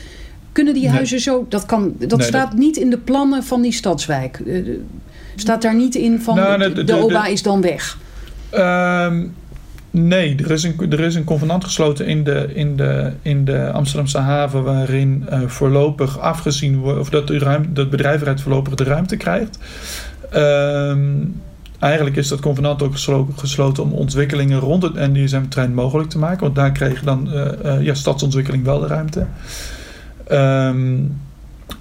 Kunnen 0.54 0.74
die 0.74 0.90
huizen 0.90 1.20
zo. 1.20 1.46
Dat, 1.50 1.66
kan, 1.66 1.96
dat 2.08 2.24
staat 2.24 2.54
niet 2.54 2.78
in 2.78 2.90
de 2.90 2.98
plannen 2.98 3.44
van 3.44 3.62
die 3.62 3.72
stadswijk. 3.72 4.42
Uh, 4.46 4.78
staat 5.36 5.62
daar 5.62 5.76
niet 5.76 5.96
in 5.96 6.22
van 6.22 6.36
nou, 6.36 6.74
de, 6.74 6.84
de, 6.84 6.96
OBA 6.96 7.26
is 7.26 7.42
dan 7.42 7.62
weg? 7.62 7.98
Um, 8.54 9.36
nee, 9.92 10.36
er 10.36 10.52
is, 10.52 10.64
een, 10.64 10.92
er 10.92 11.00
is 11.00 11.16
een 11.16 11.24
convenant 11.24 11.64
gesloten 11.64 12.06
in 12.06 12.24
de, 12.24 12.50
in 12.54 12.76
de, 12.76 13.12
in 13.22 13.46
de 13.46 13.72
Amsterdamse 13.72 14.18
haven. 14.18 14.64
waarin 14.64 15.26
uh, 15.30 15.42
voorlopig 15.48 16.20
afgezien 16.20 16.78
wordt. 16.78 17.00
of 17.00 17.10
dat, 17.10 17.28
de 17.28 17.40
ruimte, 17.40 17.74
dat 17.74 17.90
bedrijf 17.90 18.42
voorlopig 18.42 18.76
de 18.76 18.84
ruimte 18.84 19.18
krijgt. 19.18 19.58
Um, 20.36 21.42
eigenlijk 21.80 22.16
is 22.16 22.28
dat 22.28 22.40
convenant 22.40 22.84
ook 22.84 22.98
gesloten 23.36 23.84
om 23.84 23.94
ontwikkelingen 23.94 24.60
rond 24.60 24.84
het 24.84 24.94
NDSM-trein 24.94 25.74
mogelijk 25.74 26.10
te 26.10 26.18
maken. 26.18 26.42
Want 26.42 26.56
daar 26.56 26.72
kreeg 26.72 27.02
dan 27.02 27.30
uh, 27.34 27.46
uh, 27.66 27.82
ja, 27.82 27.94
stadsontwikkeling 27.94 28.64
wel 28.64 28.80
de 28.80 28.88
ruimte. 28.88 29.26
Um, 30.32 31.22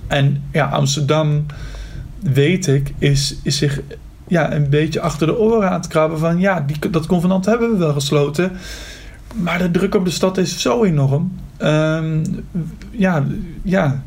en 0.07 0.43
ja, 0.53 0.67
Amsterdam, 0.67 1.47
weet 2.21 2.67
ik, 2.67 2.93
is, 2.99 3.37
is 3.43 3.57
zich 3.57 3.81
ja, 4.27 4.53
een 4.53 4.71
beetje 4.71 5.01
achter 5.01 5.27
de 5.27 5.39
oren 5.39 5.69
aan 5.69 5.81
het 5.81 5.87
krabben 5.87 6.19
van 6.19 6.39
ja, 6.39 6.61
die, 6.61 6.91
dat 6.91 7.07
convenant 7.07 7.47
hebben 7.47 7.71
we 7.71 7.77
wel 7.77 7.93
gesloten. 7.93 8.53
Maar 9.35 9.59
de 9.59 9.71
druk 9.71 9.95
op 9.95 10.05
de 10.05 10.11
stad 10.11 10.39
is 10.39 10.61
zo 10.61 10.85
enorm. 10.85 11.33
Um, 11.63 12.23
ja, 12.91 13.25
ja, 13.63 14.03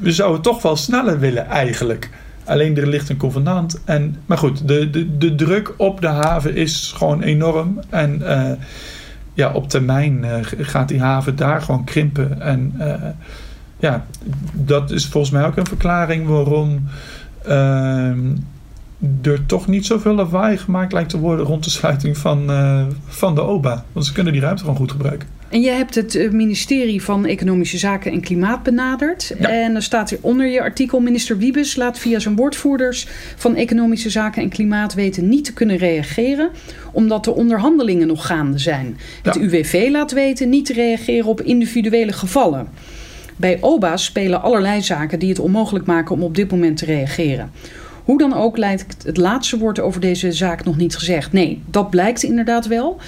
we 0.00 0.12
zouden 0.12 0.40
toch 0.40 0.62
wel 0.62 0.76
sneller 0.76 1.18
willen 1.18 1.46
eigenlijk. 1.46 2.10
Alleen 2.44 2.76
er 2.76 2.86
ligt 2.86 3.08
een 3.08 3.16
convenant. 3.16 3.80
En, 3.84 4.16
maar 4.26 4.38
goed, 4.38 4.68
de, 4.68 4.90
de, 4.90 5.16
de 5.16 5.34
druk 5.34 5.74
op 5.76 6.00
de 6.00 6.06
haven 6.06 6.54
is 6.54 6.92
gewoon 6.96 7.22
enorm. 7.22 7.80
En 7.88 8.20
uh, 8.22 8.50
ja, 9.34 9.52
op 9.52 9.68
termijn 9.68 10.24
uh, 10.24 10.36
gaat 10.42 10.88
die 10.88 11.00
haven 11.00 11.36
daar 11.36 11.62
gewoon 11.62 11.84
krimpen. 11.84 12.40
En 12.40 12.74
uh, 12.78 12.94
ja, 13.80 14.06
dat 14.52 14.90
is 14.90 15.06
volgens 15.06 15.32
mij 15.32 15.46
ook 15.46 15.56
een 15.56 15.66
verklaring 15.66 16.26
waarom 16.26 16.88
uh, 17.46 18.12
er 19.22 19.46
toch 19.46 19.66
niet 19.66 19.86
zoveel 19.86 20.14
lawaai 20.14 20.56
gemaakt 20.56 20.92
lijkt 20.92 21.10
te 21.10 21.18
worden 21.18 21.46
rond 21.46 21.64
de 21.64 21.70
sluiting 21.70 22.18
van, 22.18 22.50
uh, 22.50 22.82
van 23.06 23.34
de 23.34 23.40
OBA. 23.40 23.84
Want 23.92 24.06
ze 24.06 24.12
kunnen 24.12 24.32
die 24.32 24.42
ruimte 24.42 24.62
gewoon 24.62 24.76
goed 24.76 24.90
gebruiken. 24.90 25.28
En 25.50 25.60
je 25.60 25.70
hebt 25.70 25.94
het 25.94 26.14
eh, 26.14 26.30
ministerie 26.30 27.02
van 27.02 27.26
Economische 27.26 27.78
Zaken 27.78 28.12
en 28.12 28.20
Klimaat 28.20 28.62
benaderd. 28.62 29.30
En 29.38 29.74
er 29.74 29.82
staat 29.82 30.10
hier 30.10 30.18
onder 30.22 30.46
je 30.46 30.60
artikel: 30.60 31.00
Minister 31.00 31.38
Wiebes 31.38 31.76
laat 31.76 31.98
via 31.98 32.18
zijn 32.18 32.36
woordvoerders 32.36 33.06
van 33.36 33.56
Economische 33.56 34.10
Zaken 34.10 34.42
en 34.42 34.48
Klimaat 34.48 34.94
weten 34.94 35.28
niet 35.28 35.44
te 35.44 35.52
kunnen 35.52 35.76
reageren, 35.76 36.50
omdat 36.92 37.24
de 37.24 37.34
onderhandelingen 37.34 38.06
nog 38.06 38.26
gaande 38.26 38.58
zijn. 38.58 38.98
Het 39.22 39.36
UWV 39.36 39.88
laat 39.90 40.12
weten 40.12 40.48
niet 40.48 40.66
te 40.66 40.72
reageren 40.72 41.26
op 41.26 41.40
individuele 41.40 42.12
gevallen. 42.12 42.68
Bij 43.40 43.58
OBA's 43.60 44.04
spelen 44.04 44.42
allerlei 44.42 44.82
zaken 44.82 45.18
die 45.18 45.28
het 45.28 45.38
onmogelijk 45.38 45.86
maken 45.86 46.14
om 46.14 46.22
op 46.22 46.34
dit 46.34 46.50
moment 46.50 46.76
te 46.76 46.84
reageren. 46.84 47.50
Hoe 48.04 48.18
dan 48.18 48.34
ook 48.34 48.56
lijkt 48.56 49.02
het 49.04 49.16
laatste 49.16 49.58
woord 49.58 49.80
over 49.80 50.00
deze 50.00 50.32
zaak 50.32 50.64
nog 50.64 50.76
niet 50.76 50.96
gezegd. 50.96 51.32
Nee, 51.32 51.62
dat 51.66 51.90
blijkt 51.90 52.22
inderdaad 52.22 52.66
wel. 52.66 52.98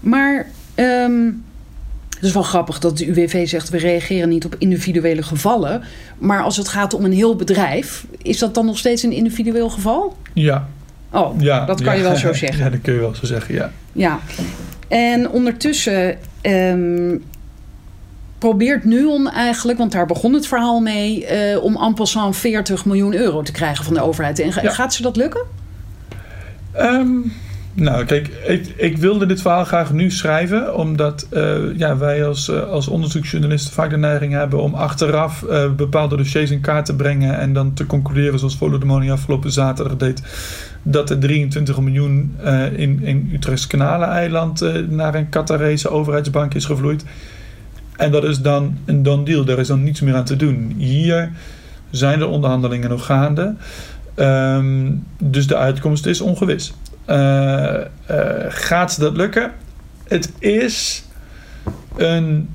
Maar 0.00 0.46
um, 0.74 1.44
het 2.14 2.24
is 2.24 2.32
wel 2.32 2.42
grappig 2.42 2.78
dat 2.78 2.98
de 2.98 3.06
UWV 3.06 3.48
zegt 3.48 3.68
we 3.68 3.78
reageren 3.78 4.28
niet 4.28 4.44
op 4.44 4.54
individuele 4.58 5.22
gevallen. 5.22 5.82
Maar 6.18 6.42
als 6.42 6.56
het 6.56 6.68
gaat 6.68 6.94
om 6.94 7.04
een 7.04 7.12
heel 7.12 7.36
bedrijf, 7.36 8.06
is 8.22 8.38
dat 8.38 8.54
dan 8.54 8.66
nog 8.66 8.78
steeds 8.78 9.02
een 9.02 9.12
individueel 9.12 9.70
geval? 9.70 10.16
Ja. 10.32 10.68
Oh, 11.10 11.40
ja, 11.40 11.64
dat 11.64 11.82
kan 11.82 11.96
je 11.96 12.02
wel 12.02 12.16
zo 12.16 12.32
zeggen. 12.44 12.64
Ja, 12.64 12.70
dat 12.70 12.80
kun 12.80 12.94
je 12.94 13.00
wel 13.00 13.14
zo 13.14 13.26
zeggen, 13.26 13.54
ja. 13.54 13.72
Ja. 13.92 14.20
En 14.88 15.30
ondertussen 15.30 16.18
um, 16.42 17.22
probeert 18.38 18.84
Nuon 18.84 19.30
eigenlijk, 19.30 19.78
want 19.78 19.92
daar 19.92 20.06
begon 20.06 20.32
het 20.32 20.46
verhaal 20.46 20.80
mee, 20.80 21.26
uh, 21.52 21.62
om 21.62 21.76
en 21.76 21.94
passant 21.94 22.36
40 22.36 22.84
miljoen 22.84 23.14
euro 23.14 23.42
te 23.42 23.52
krijgen 23.52 23.84
van 23.84 23.94
de 23.94 24.02
overheid. 24.02 24.38
En 24.38 24.52
gaat 24.52 24.94
ze 24.94 25.02
dat 25.02 25.16
lukken? 25.16 25.42
Um, 26.78 27.32
nou, 27.72 28.04
kijk, 28.04 28.28
ik, 28.46 28.74
ik, 28.76 28.98
wilde 28.98 29.26
dit 29.26 29.40
verhaal 29.40 29.64
graag 29.64 29.92
nu 29.92 30.10
schrijven, 30.10 30.76
omdat 30.76 31.26
uh, 31.32 31.56
ja, 31.76 31.96
wij 31.96 32.26
als, 32.26 32.48
uh, 32.48 32.68
als 32.68 32.88
onderzoeksjournalisten 32.88 33.72
vaak 33.72 33.90
de 33.90 33.96
neiging 33.96 34.32
hebben 34.32 34.62
om 34.62 34.74
achteraf 34.74 35.44
bepaalde 35.76 36.16
dossiers 36.16 36.50
in 36.50 36.60
kaart 36.60 36.86
te 36.86 36.96
brengen 36.96 37.38
en 37.38 37.52
dan 37.52 37.74
te 37.74 37.86
concluderen, 37.86 38.38
zoals 38.38 38.56
Volodemoni 38.56 39.10
afgelopen 39.10 39.52
zaterdag 39.52 39.96
deed, 39.96 40.22
dat 40.82 41.10
er 41.10 41.18
23 41.18 41.80
miljoen 41.80 42.36
in, 42.76 43.02
in 43.02 43.30
Utrechts 43.32 43.66
Kanaleneiland 43.66 44.60
naar 44.88 45.14
een 45.14 45.28
Qatarese 45.28 45.90
overheidsbank 45.90 46.54
is 46.54 46.64
gevloeid. 46.64 47.04
En 47.96 48.10
dat 48.10 48.24
is 48.24 48.40
dan 48.40 48.78
een 48.84 49.02
done 49.02 49.22
deal, 49.22 49.44
daar 49.44 49.58
is 49.58 49.66
dan 49.66 49.82
niets 49.82 50.00
meer 50.00 50.14
aan 50.14 50.24
te 50.24 50.36
doen. 50.36 50.74
Hier 50.76 51.32
zijn 51.90 52.18
de 52.18 52.26
onderhandelingen 52.26 52.90
nog 52.90 53.06
gaande. 53.06 53.54
Um, 54.16 55.06
dus 55.18 55.46
de 55.46 55.56
uitkomst 55.56 56.06
is 56.06 56.20
ongewis. 56.20 56.74
Uh, 57.06 57.16
uh, 57.16 58.26
gaat 58.48 59.00
dat 59.00 59.16
lukken? 59.16 59.52
Het 60.04 60.32
is 60.38 61.04
een 61.96 62.48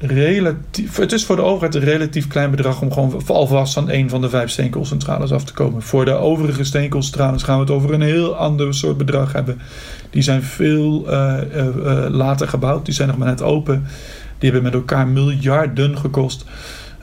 relatief. 0.00 0.96
Het 0.96 1.12
is 1.12 1.24
voor 1.24 1.36
de 1.36 1.42
overheid 1.42 1.74
een 1.74 1.80
relatief 1.80 2.26
klein 2.26 2.50
bedrag 2.50 2.82
om 2.82 2.92
gewoon 2.92 3.22
alvast 3.26 3.74
van 3.74 3.90
een 3.90 4.10
van 4.10 4.20
de 4.20 4.28
vijf 4.28 4.50
steenkoolcentrales 4.50 5.32
af 5.32 5.44
te 5.44 5.52
komen. 5.52 5.82
Voor 5.82 6.04
de 6.04 6.14
overige 6.14 6.64
steenkoolcentrales 6.64 7.42
gaan 7.42 7.54
we 7.54 7.60
het 7.60 7.70
over 7.70 7.92
een 7.92 8.00
heel 8.00 8.36
ander 8.36 8.74
soort 8.74 8.96
bedrag 8.96 9.32
hebben. 9.32 9.58
Die 10.10 10.22
zijn 10.22 10.42
veel 10.42 11.12
uh, 11.12 12.06
later 12.08 12.48
gebouwd, 12.48 12.84
die 12.84 12.94
zijn 12.94 13.08
nog 13.08 13.16
maar 13.16 13.28
net 13.28 13.42
open. 13.42 13.86
Die 14.38 14.50
hebben 14.50 14.62
met 14.62 14.74
elkaar 14.74 15.08
miljarden 15.08 15.98
gekost. 15.98 16.44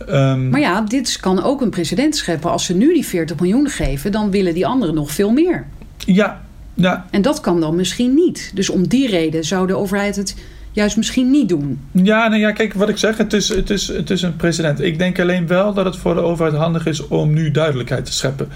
Um, 0.09 0.49
maar 0.49 0.59
ja, 0.59 0.81
dit 0.81 1.19
kan 1.19 1.43
ook 1.43 1.61
een 1.61 1.69
precedent 1.69 2.15
scheppen. 2.15 2.51
Als 2.51 2.65
ze 2.65 2.75
nu 2.75 2.93
die 2.93 3.05
40 3.05 3.39
miljoen 3.39 3.69
geven, 3.69 4.11
dan 4.11 4.31
willen 4.31 4.53
die 4.53 4.65
anderen 4.65 4.95
nog 4.95 5.11
veel 5.11 5.31
meer. 5.31 5.65
Ja, 5.97 6.41
ja. 6.73 7.05
En 7.09 7.21
dat 7.21 7.39
kan 7.39 7.59
dan 7.59 7.75
misschien 7.75 8.13
niet. 8.13 8.51
Dus 8.53 8.69
om 8.69 8.87
die 8.87 9.09
reden 9.09 9.43
zou 9.43 9.67
de 9.67 9.77
overheid 9.77 10.15
het 10.15 10.35
juist 10.71 10.97
misschien 10.97 11.31
niet 11.31 11.49
doen. 11.49 11.79
Ja, 11.91 12.27
nou 12.27 12.41
ja, 12.41 12.51
kijk, 12.51 12.73
wat 12.73 12.89
ik 12.89 12.97
zeg, 12.97 13.17
het 13.17 13.33
is, 13.33 13.49
het, 13.49 13.69
is, 13.69 13.87
het 13.87 14.09
is 14.09 14.21
een 14.21 14.35
precedent. 14.35 14.81
Ik 14.81 14.97
denk 14.97 15.19
alleen 15.19 15.47
wel 15.47 15.73
dat 15.73 15.85
het 15.85 15.97
voor 15.97 16.13
de 16.13 16.21
overheid 16.21 16.55
handig 16.55 16.85
is 16.85 17.07
om 17.07 17.33
nu 17.33 17.51
duidelijkheid 17.51 18.05
te 18.05 18.13
scheppen. 18.13 18.49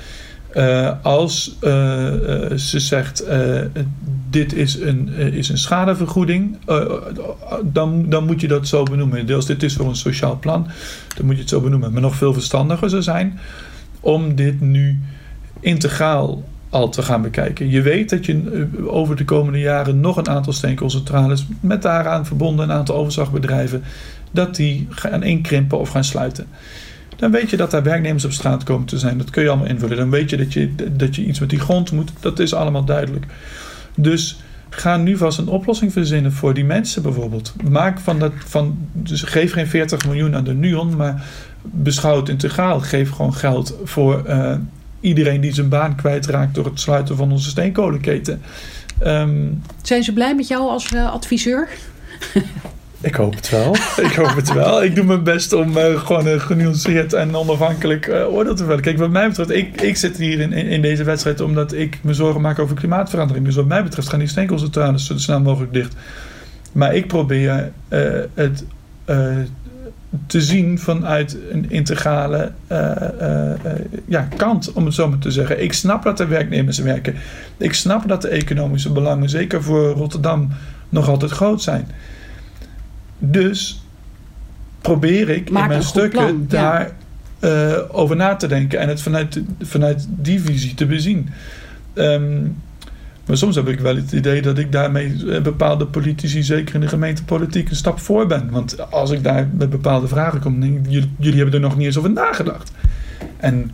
Uh, 0.57 0.91
als 1.01 1.57
uh, 1.61 1.71
uh, 1.71 2.57
ze 2.57 2.79
zegt, 2.79 3.25
dit 4.29 4.53
is 4.53 4.79
een, 4.79 5.09
is 5.13 5.49
een 5.49 5.57
schadevergoeding, 5.57 6.57
dan, 7.63 8.09
dan 8.09 8.25
moet 8.25 8.41
je 8.41 8.47
dat 8.47 8.67
zo 8.67 8.83
benoemen. 8.83 9.25
Deels 9.25 9.45
dit 9.45 9.63
is 9.63 9.75
voor 9.75 9.87
een 9.87 9.95
sociaal 9.95 10.39
plan, 10.39 10.67
dan 11.15 11.25
moet 11.25 11.35
je 11.35 11.41
het 11.41 11.49
zo 11.49 11.61
benoemen. 11.61 11.93
Maar 11.93 12.01
nog 12.01 12.15
veel 12.15 12.33
verstandiger 12.33 12.89
zou 12.89 13.01
zijn 13.01 13.39
om 13.99 14.35
dit 14.35 14.61
nu 14.61 14.99
integraal 15.59 16.43
al 16.69 16.89
te 16.89 17.01
gaan 17.01 17.21
bekijken. 17.21 17.69
Je 17.69 17.81
weet 17.81 18.09
dat 18.09 18.25
je 18.25 18.67
over 18.85 19.15
de 19.15 19.25
komende 19.25 19.59
jaren 19.59 19.99
nog 19.99 20.17
een 20.17 20.29
aantal 20.29 20.53
steenkoolcentrales 20.53 21.45
met 21.59 21.81
daaraan 21.81 22.25
verbonden 22.25 22.69
een 22.69 22.75
aantal 22.75 22.95
overslagbedrijven, 22.95 23.83
dat 24.31 24.55
die 24.55 24.87
gaan 24.89 25.23
inkrimpen 25.23 25.79
of 25.79 25.89
gaan 25.89 26.03
sluiten. 26.03 26.45
Dan 27.17 27.31
weet 27.31 27.49
je 27.49 27.57
dat 27.57 27.71
daar 27.71 27.83
werknemers 27.83 28.25
op 28.25 28.31
straat 28.31 28.63
komen 28.63 28.87
te 28.87 28.97
zijn. 28.97 29.17
Dat 29.17 29.29
kun 29.29 29.43
je 29.43 29.49
allemaal 29.49 29.67
invullen. 29.67 29.97
Dan 29.97 30.09
weet 30.09 30.29
je 30.29 30.37
dat 30.37 30.53
je, 30.53 30.75
dat 30.91 31.15
je 31.15 31.25
iets 31.25 31.39
met 31.39 31.49
die 31.49 31.59
grond 31.59 31.91
moet. 31.91 32.11
Dat 32.19 32.39
is 32.39 32.53
allemaal 32.53 32.85
duidelijk. 32.85 33.25
Dus 33.95 34.39
ga 34.69 34.97
nu 34.97 35.17
vast 35.17 35.37
een 35.37 35.47
oplossing 35.47 35.91
verzinnen 35.93 36.31
voor 36.31 36.53
die 36.53 36.65
mensen 36.65 37.01
bijvoorbeeld. 37.01 37.53
Maak 37.69 37.99
van 37.99 38.19
dat, 38.19 38.31
van, 38.45 38.77
dus 38.91 39.21
geef 39.21 39.53
geen 39.53 39.67
40 39.67 40.05
miljoen 40.05 40.35
aan 40.35 40.43
de 40.43 40.53
NUON, 40.53 40.95
maar 40.95 41.25
beschouw 41.61 42.15
het 42.15 42.29
integraal. 42.29 42.79
Geef 42.79 43.09
gewoon 43.09 43.33
geld 43.33 43.75
voor 43.83 44.23
uh, 44.27 44.55
iedereen 44.99 45.41
die 45.41 45.53
zijn 45.53 45.69
baan 45.69 45.95
kwijtraakt 45.95 46.55
door 46.55 46.65
het 46.65 46.79
sluiten 46.79 47.15
van 47.15 47.31
onze 47.31 47.49
steenkolenketen. 47.49 48.41
Um, 49.05 49.61
Zijn 49.81 50.03
ze 50.03 50.13
blij 50.13 50.35
met 50.35 50.47
jou 50.47 50.69
als 50.69 50.91
uh, 50.91 51.11
adviseur? 51.11 51.69
Ik 53.01 53.15
hoop 53.15 53.35
het 53.35 53.49
wel. 53.49 53.75
ik 54.09 54.13
hoop 54.15 54.35
het 54.35 54.53
wel. 54.53 54.83
Ik 54.83 54.95
doe 54.95 55.05
mijn 55.05 55.23
best 55.23 55.53
om 55.53 55.77
uh, 55.77 55.99
gewoon 55.99 56.27
een 56.27 56.41
genuanceerd 56.41 57.13
en 57.13 57.35
onafhankelijk 57.35 58.07
uh, 58.07 58.33
oordeel 58.33 58.55
te 58.55 58.65
vellen. 58.65 58.81
Kijk, 58.81 58.97
wat 58.97 59.09
mij 59.09 59.27
betreft, 59.27 59.49
ik, 59.49 59.81
ik 59.81 59.97
zit 59.97 60.17
hier 60.17 60.39
in, 60.39 60.53
in, 60.53 60.81
deze 60.81 61.03
wedstrijd 61.03 61.41
omdat 61.41 61.73
ik 61.73 61.99
me 62.01 62.13
zorgen 62.13 62.41
maak 62.41 62.59
over 62.59 62.75
klimaatverandering. 62.75 63.45
Dus 63.45 63.55
wat 63.55 63.65
mij 63.65 63.83
betreft 63.83 64.09
gaan 64.09 64.19
die 64.19 64.27
steenkoolcentrales 64.27 65.05
zo 65.05 65.17
snel 65.17 65.41
mogelijk 65.41 65.73
dicht. 65.73 65.95
Maar 66.71 66.95
ik 66.95 67.07
probeer 67.07 67.71
het 68.33 68.63
te 70.27 70.41
zien 70.41 70.79
vanuit 70.79 71.37
een 71.51 71.69
integrale 71.69 72.51
ja, 74.05 74.27
kant, 74.37 74.73
om 74.73 74.85
het 74.85 74.93
zo 74.93 75.09
maar 75.09 75.17
te 75.17 75.31
zeggen. 75.31 75.63
Ik 75.63 75.73
snap 75.73 76.03
dat 76.03 76.19
er 76.19 76.29
werknemers 76.29 76.77
werken. 76.77 77.15
Ik 77.57 77.73
snap 77.73 78.07
dat 78.07 78.21
de 78.21 78.27
economische 78.27 78.91
belangen, 78.91 79.29
zeker 79.29 79.63
voor 79.63 79.91
Rotterdam, 79.91 80.49
nog 80.89 81.09
altijd 81.09 81.31
groot 81.31 81.61
zijn. 81.61 81.87
Dus 83.19 83.81
probeer 84.81 85.29
ik 85.29 85.47
in 85.47 85.53
mijn 85.53 85.83
stukken 85.83 86.19
plan, 86.19 86.45
daar 86.47 86.91
over 87.91 88.15
na 88.15 88.35
te 88.35 88.47
denken 88.47 88.79
en 88.79 88.89
het 88.89 89.01
vanuit, 89.01 89.41
vanuit 89.61 90.07
die 90.09 90.41
visie 90.41 90.73
te 90.73 90.85
bezien. 90.85 91.29
Um, 91.93 92.55
maar 93.27 93.37
soms 93.37 93.55
heb 93.55 93.67
ik 93.67 93.79
wel 93.79 93.95
het 93.95 94.11
idee 94.11 94.41
dat 94.41 94.57
ik 94.57 94.71
daarmee 94.71 95.15
eh, 95.27 95.41
bepaalde 95.41 95.85
politici, 95.85 96.43
zeker 96.43 96.75
in 96.75 96.81
de 96.81 96.87
gemeentepolitiek, 96.87 97.69
een 97.69 97.75
stap 97.75 97.99
voor 97.99 98.27
ben. 98.27 98.49
Want 98.51 98.91
als 98.91 99.11
ik 99.11 99.23
daar 99.23 99.47
met 99.57 99.69
bepaalde 99.69 100.07
vragen 100.07 100.39
kom, 100.39 100.59
denk 100.59 100.77
ik, 100.77 100.91
jullie, 100.91 101.11
jullie 101.17 101.41
hebben 101.41 101.55
er 101.55 101.67
nog 101.67 101.77
niet 101.77 101.85
eens 101.85 101.97
over 101.97 102.11
nagedacht. 102.11 102.71
En 103.37 103.71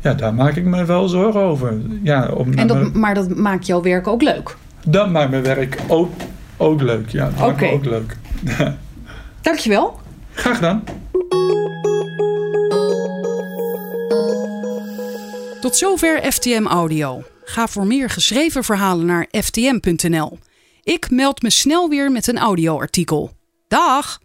ja, 0.00 0.14
daar 0.14 0.34
maak 0.34 0.56
ik 0.56 0.64
me 0.64 0.84
wel 0.84 1.08
zorgen 1.08 1.40
over. 1.40 1.74
Ja, 2.02 2.28
om, 2.28 2.52
en 2.52 2.66
dat, 2.66 2.94
maar 2.94 3.14
dat 3.14 3.36
maakt 3.36 3.66
jouw 3.66 3.82
werk 3.82 4.06
ook 4.06 4.22
leuk? 4.22 4.56
Dat 4.86 5.10
maakt 5.10 5.30
mijn 5.30 5.42
werk 5.42 5.78
ook, 5.88 6.12
ook 6.56 6.82
leuk, 6.82 7.08
ja. 7.08 7.24
Dat 7.24 7.38
maakt 7.38 7.60
me 7.60 7.70
ook 7.70 7.84
leuk. 7.84 8.16
Dankjewel. 9.42 10.00
Graag 10.32 10.54
gedaan. 10.54 10.84
Tot 15.60 15.76
zover 15.76 16.32
FTM 16.32 16.66
Audio. 16.66 17.22
Ga 17.44 17.66
voor 17.66 17.86
meer 17.86 18.10
geschreven 18.10 18.64
verhalen 18.64 19.06
naar 19.06 19.26
ftm.nl. 19.30 20.38
Ik 20.82 21.10
meld 21.10 21.42
me 21.42 21.50
snel 21.50 21.88
weer 21.88 22.10
met 22.10 22.26
een 22.26 22.38
audioartikel. 22.38 23.30
Dag! 23.68 24.18